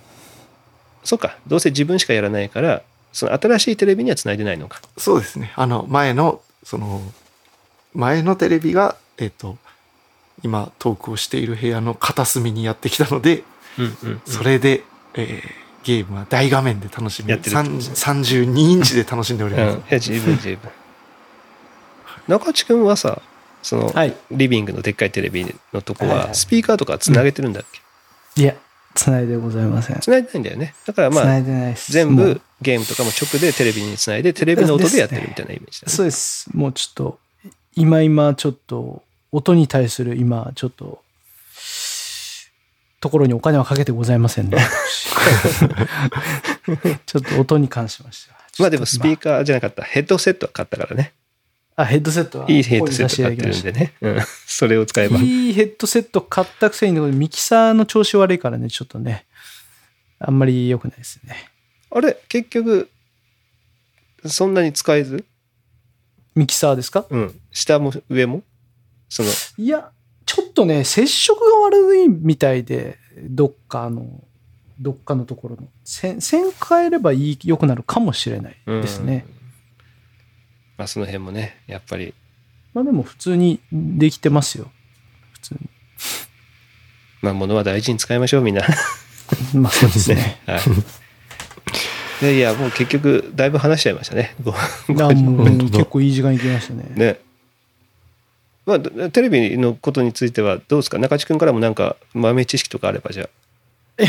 [1.03, 2.81] そうか、どうせ自分しかやらないから、
[3.13, 4.81] その新しいテレビにはつないでないのか。
[4.97, 5.51] そうですね。
[5.55, 7.01] あの、前の、その、
[7.93, 9.57] 前のテレビが、えっ、と、
[10.43, 13.43] 今トークをしている部屋の片隅にやってきたので、
[13.77, 14.83] うんうん、それで、
[15.15, 19.93] えーゲームは大画面で楽しみ、やってるってこと30 32インチで楽しんでおりうん、います。
[19.93, 20.71] や、十分十分。
[22.27, 23.21] 中地君はさ、
[23.61, 24.15] その、はい。
[24.31, 27.65] リビングのでっかいテレビのとこは、スピーカーとかつなげてるんだっ
[28.35, 28.55] け、いや、
[28.95, 29.99] つないでございません。
[29.99, 30.73] つないでないんだよね。
[30.87, 31.91] だからまあ、いでないです。
[31.91, 35.93] 全部ゲームとかも直でテレビにつないで、テレビの音でやってるみたいなイメージだね。
[35.93, 36.49] そうです。
[36.51, 37.19] もうちょっと、
[37.75, 41.03] 今今ちょっと、音に対する今、ちょっと、
[42.99, 44.57] ところにお金はかけてございませんね。
[44.57, 45.09] 私
[47.05, 48.37] ちょっと音に関しましては。
[48.59, 49.83] まあでもスピーーカーじゃなかった。
[49.83, 51.13] ヘッドセットは買ったからね。
[51.75, 53.93] あ、ヘッドセットはいいヘッドセット買ってるんでね。
[54.01, 54.21] うん。
[54.47, 55.19] それを使えば。
[55.19, 59.25] いいヘッドセット買ったくせに、ミキサーの調子悪いからね、ちょっとね、
[60.19, 61.51] あんまり良くないですね。
[61.91, 62.17] あれ？
[62.29, 62.89] 結局、
[64.25, 65.25] そんなに使えず？
[66.33, 67.05] ミキサーですか？
[67.09, 67.39] うん。
[67.51, 68.41] 下も上も？
[69.09, 69.91] その、いや、
[70.25, 74.23] ちょっとね、接触が悪いみたいで、どっかの、
[74.79, 75.67] どっかのところの。
[75.83, 79.25] 線、線変えればいい、良くなるかもしれないですね。
[79.27, 79.35] うん。
[80.77, 82.13] まあその辺もね、やっぱり、
[82.73, 84.69] まあでも普通にできてますよ。
[85.33, 85.55] 普通
[87.21, 88.61] まあ物は大事に使いましょう、みんな。
[88.61, 88.67] に。
[89.61, 90.41] まあそうですね。
[90.45, 90.59] はい。
[92.21, 94.35] いやいや、もう結局、だいぶ話しちゃいましたね。
[94.47, 96.85] 結構いい時間いきましたね。
[96.95, 97.19] ね。
[98.65, 98.79] まあ、
[99.11, 100.97] テレビのことについてはどうですか？
[100.97, 103.29] 中地君からもなんか豆知識とかあればじゃあ。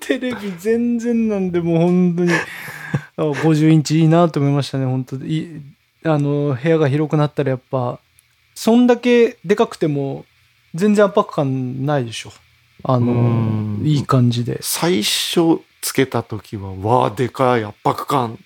[0.00, 5.60] テレビ全然なんで、もう本当に、あ50インチいいなと思いましたね、本当いい
[6.04, 8.00] あの、部屋が広くなったらやっぱ、
[8.54, 10.24] そんだけでかくても、
[10.74, 12.32] 全然圧迫感ないでしょ。
[12.84, 14.58] あうのん、いい感じで。
[14.60, 18.38] 最初つけた時は、わあ、でかい圧迫感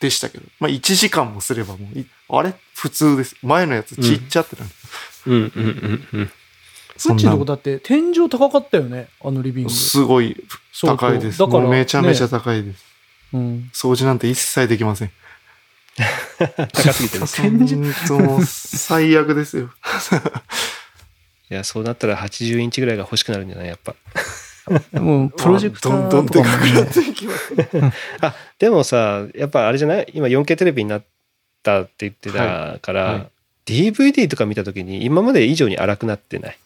[0.00, 2.06] でしたけど、まあ1時間もすればもうい、
[2.38, 2.54] あれ？
[2.74, 3.36] 普通です。
[3.42, 4.70] 前のやつちっちゃってなる。
[5.26, 6.22] うんうんうんうん。
[6.22, 9.70] うちのとこだって天井高かったよね、あのリビング。
[9.70, 10.36] すごい
[10.82, 11.38] 高いです。
[11.38, 12.84] だからめちゃめちゃね高いです。
[13.32, 13.70] うん。
[13.72, 15.10] 掃除なんて一切できません。
[16.72, 17.26] 高すぎてね。
[17.26, 19.70] 天井最悪ですよ。
[21.50, 23.68] いや、そうなったら80インチぐらいが欲しくなるんじゃない？
[23.68, 23.94] やっぱ。
[25.00, 27.54] もうプロジェクタどんどんーとでかくなっていきます。
[28.20, 30.10] あ、でもさ、やっぱあれじゃない？
[30.14, 31.04] 今 4K テレビになっ
[31.62, 33.30] たって言ってたから、はいはい
[33.66, 36.58] DVD とか見たときに今まで以上に荒くなってない。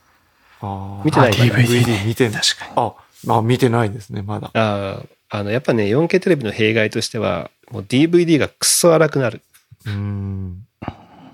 [0.62, 2.42] あー見てないあ DVD 見てない。
[2.42, 2.72] 確かに。
[2.76, 4.50] あ、まあ見てないですね、まだ。
[4.54, 9.42] ああ、あの、やっぱね、4K テレビの弊害としては、もう DVD がクソ荒くなる。
[9.84, 10.66] うーん。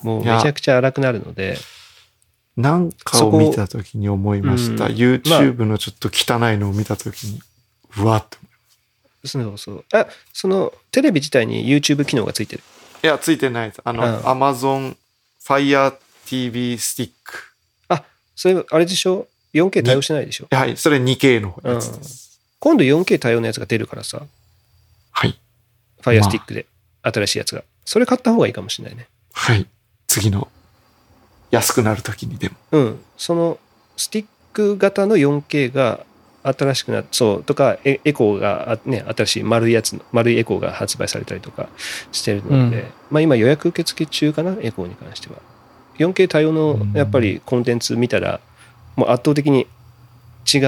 [0.03, 1.57] もうめちゃくちゃ荒くなるので、
[2.57, 4.87] なんかを見たときに思いました。
[4.87, 7.41] うん YouTube のちょっと汚いのを見たときに、
[7.99, 8.39] うわっと。
[9.25, 9.85] そうそう。
[9.93, 12.63] あ、そのテレビ自体に YouTube 機能がついてる。
[13.03, 13.81] いや、ついてないです。
[13.85, 14.97] あの、うん Amazon
[15.43, 15.95] Fire
[16.27, 17.45] TV スティック。
[18.37, 20.47] それ、あれでしょ ?4K 対応してないでしょ？
[20.51, 22.41] はい、それ 2K のやつです。
[22.59, 24.23] 今度 4K 対応のやつが出るからさ、
[25.11, 25.39] はい。
[26.03, 26.67] Fire Stick で、
[27.03, 27.65] 新しいやつが。
[27.85, 29.09] それ買った方がいいかもしれないね。
[29.33, 29.67] はい。
[30.07, 30.49] 次の、
[31.51, 32.57] 安くなるときにでも。
[32.73, 33.05] うん。
[33.19, 33.59] その、
[33.97, 36.07] スティック型の 4K が
[36.43, 41.69] 新しくなっそう、とか、エエコーが、あね、新しい丸いやつの、丸いエコーが発売されたりとか
[42.13, 45.37] してるので、うんまあ今予約受付中かな、エコーに関しては。
[45.99, 48.41] 4K 対応のやっぱりコンテンツ見たら、
[48.97, 49.67] もう圧倒的に
[50.53, 50.59] 違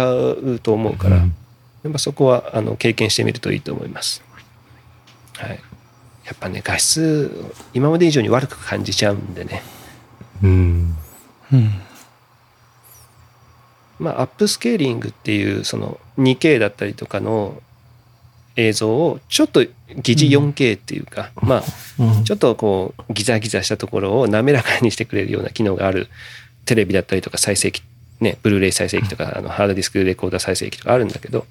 [0.54, 1.34] うと思うから、うん
[1.82, 4.22] やっぱそこはあの経験してみるといいと思います。
[5.36, 5.60] はい。
[6.24, 7.30] やっぱね、画質、
[7.74, 9.62] 今まで以上に悪く感じちゃうんでね。
[10.42, 10.96] うん。
[11.52, 11.72] うん。
[14.02, 17.62] まあ、アップスケーリングっていう、その 2K だったりとかの
[18.56, 21.62] 映像を、ちょっと疑似 4K っていうか、まあ、
[21.98, 22.24] うん。
[22.24, 26.08] ちょっとこう、ギザギザしたところを滑らかにしてくれるような機能がある
[26.64, 27.82] テレビだったりとか再生機、
[28.20, 31.46] ね、ブルーレイ再生機とか、あのハードディスクレコーダー再生機とかあるんだけど、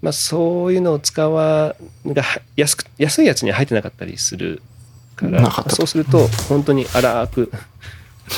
[0.00, 2.24] まあそういうのを使わ、が
[2.56, 4.62] 安く、安いやつには入ってなかったりする
[5.16, 7.50] からそうすると本当に荒く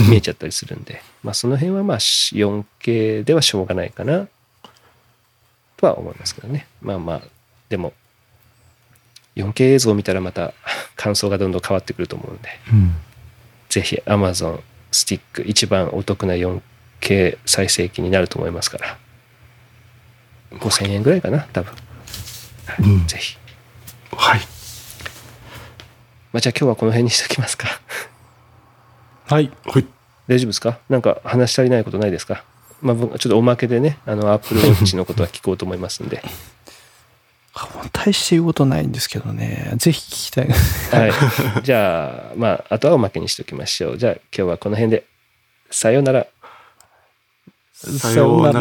[0.08, 4.28] 見えちゃったりするんで、まあその辺はまあ 4K ではしょうがないかな、
[5.76, 6.66] とは思いますけどね。
[6.82, 7.22] まあまあ、
[7.68, 7.92] でも、
[9.36, 10.52] 4K 映像を見たらまた
[10.96, 12.94] 感想がどんどん変わってくると思うんで、うん
[13.68, 14.60] ぜひ Amazon
[14.90, 18.98] スティック一番お得な 4K 再生機になると思いますから、
[20.58, 21.72] 5000円ぐらいかな、多分。
[22.66, 23.36] はいうんぜひ。
[24.12, 24.40] はい。
[26.32, 27.68] まあ、じゃあ今日はこの辺にしておきますか。
[29.26, 29.50] はい。
[29.64, 29.86] はい。
[30.30, 30.78] 大丈夫ですか？
[30.88, 32.44] なんか話し足りないことないですか？
[32.82, 36.22] まあ、僕ちょっとおまけでね、あの、Apple Watch のことは聞こうと思いますんで。
[37.92, 39.72] 大して言うことないんですけどね。
[39.76, 40.48] ぜひ聞きたい。
[40.96, 41.62] はい。
[41.64, 43.98] じゃあ、まあ、あとはおまけにしておきましょう。
[43.98, 45.04] じゃあ今日はこの辺で。
[45.70, 46.26] さようなら。
[47.74, 48.60] さようなら。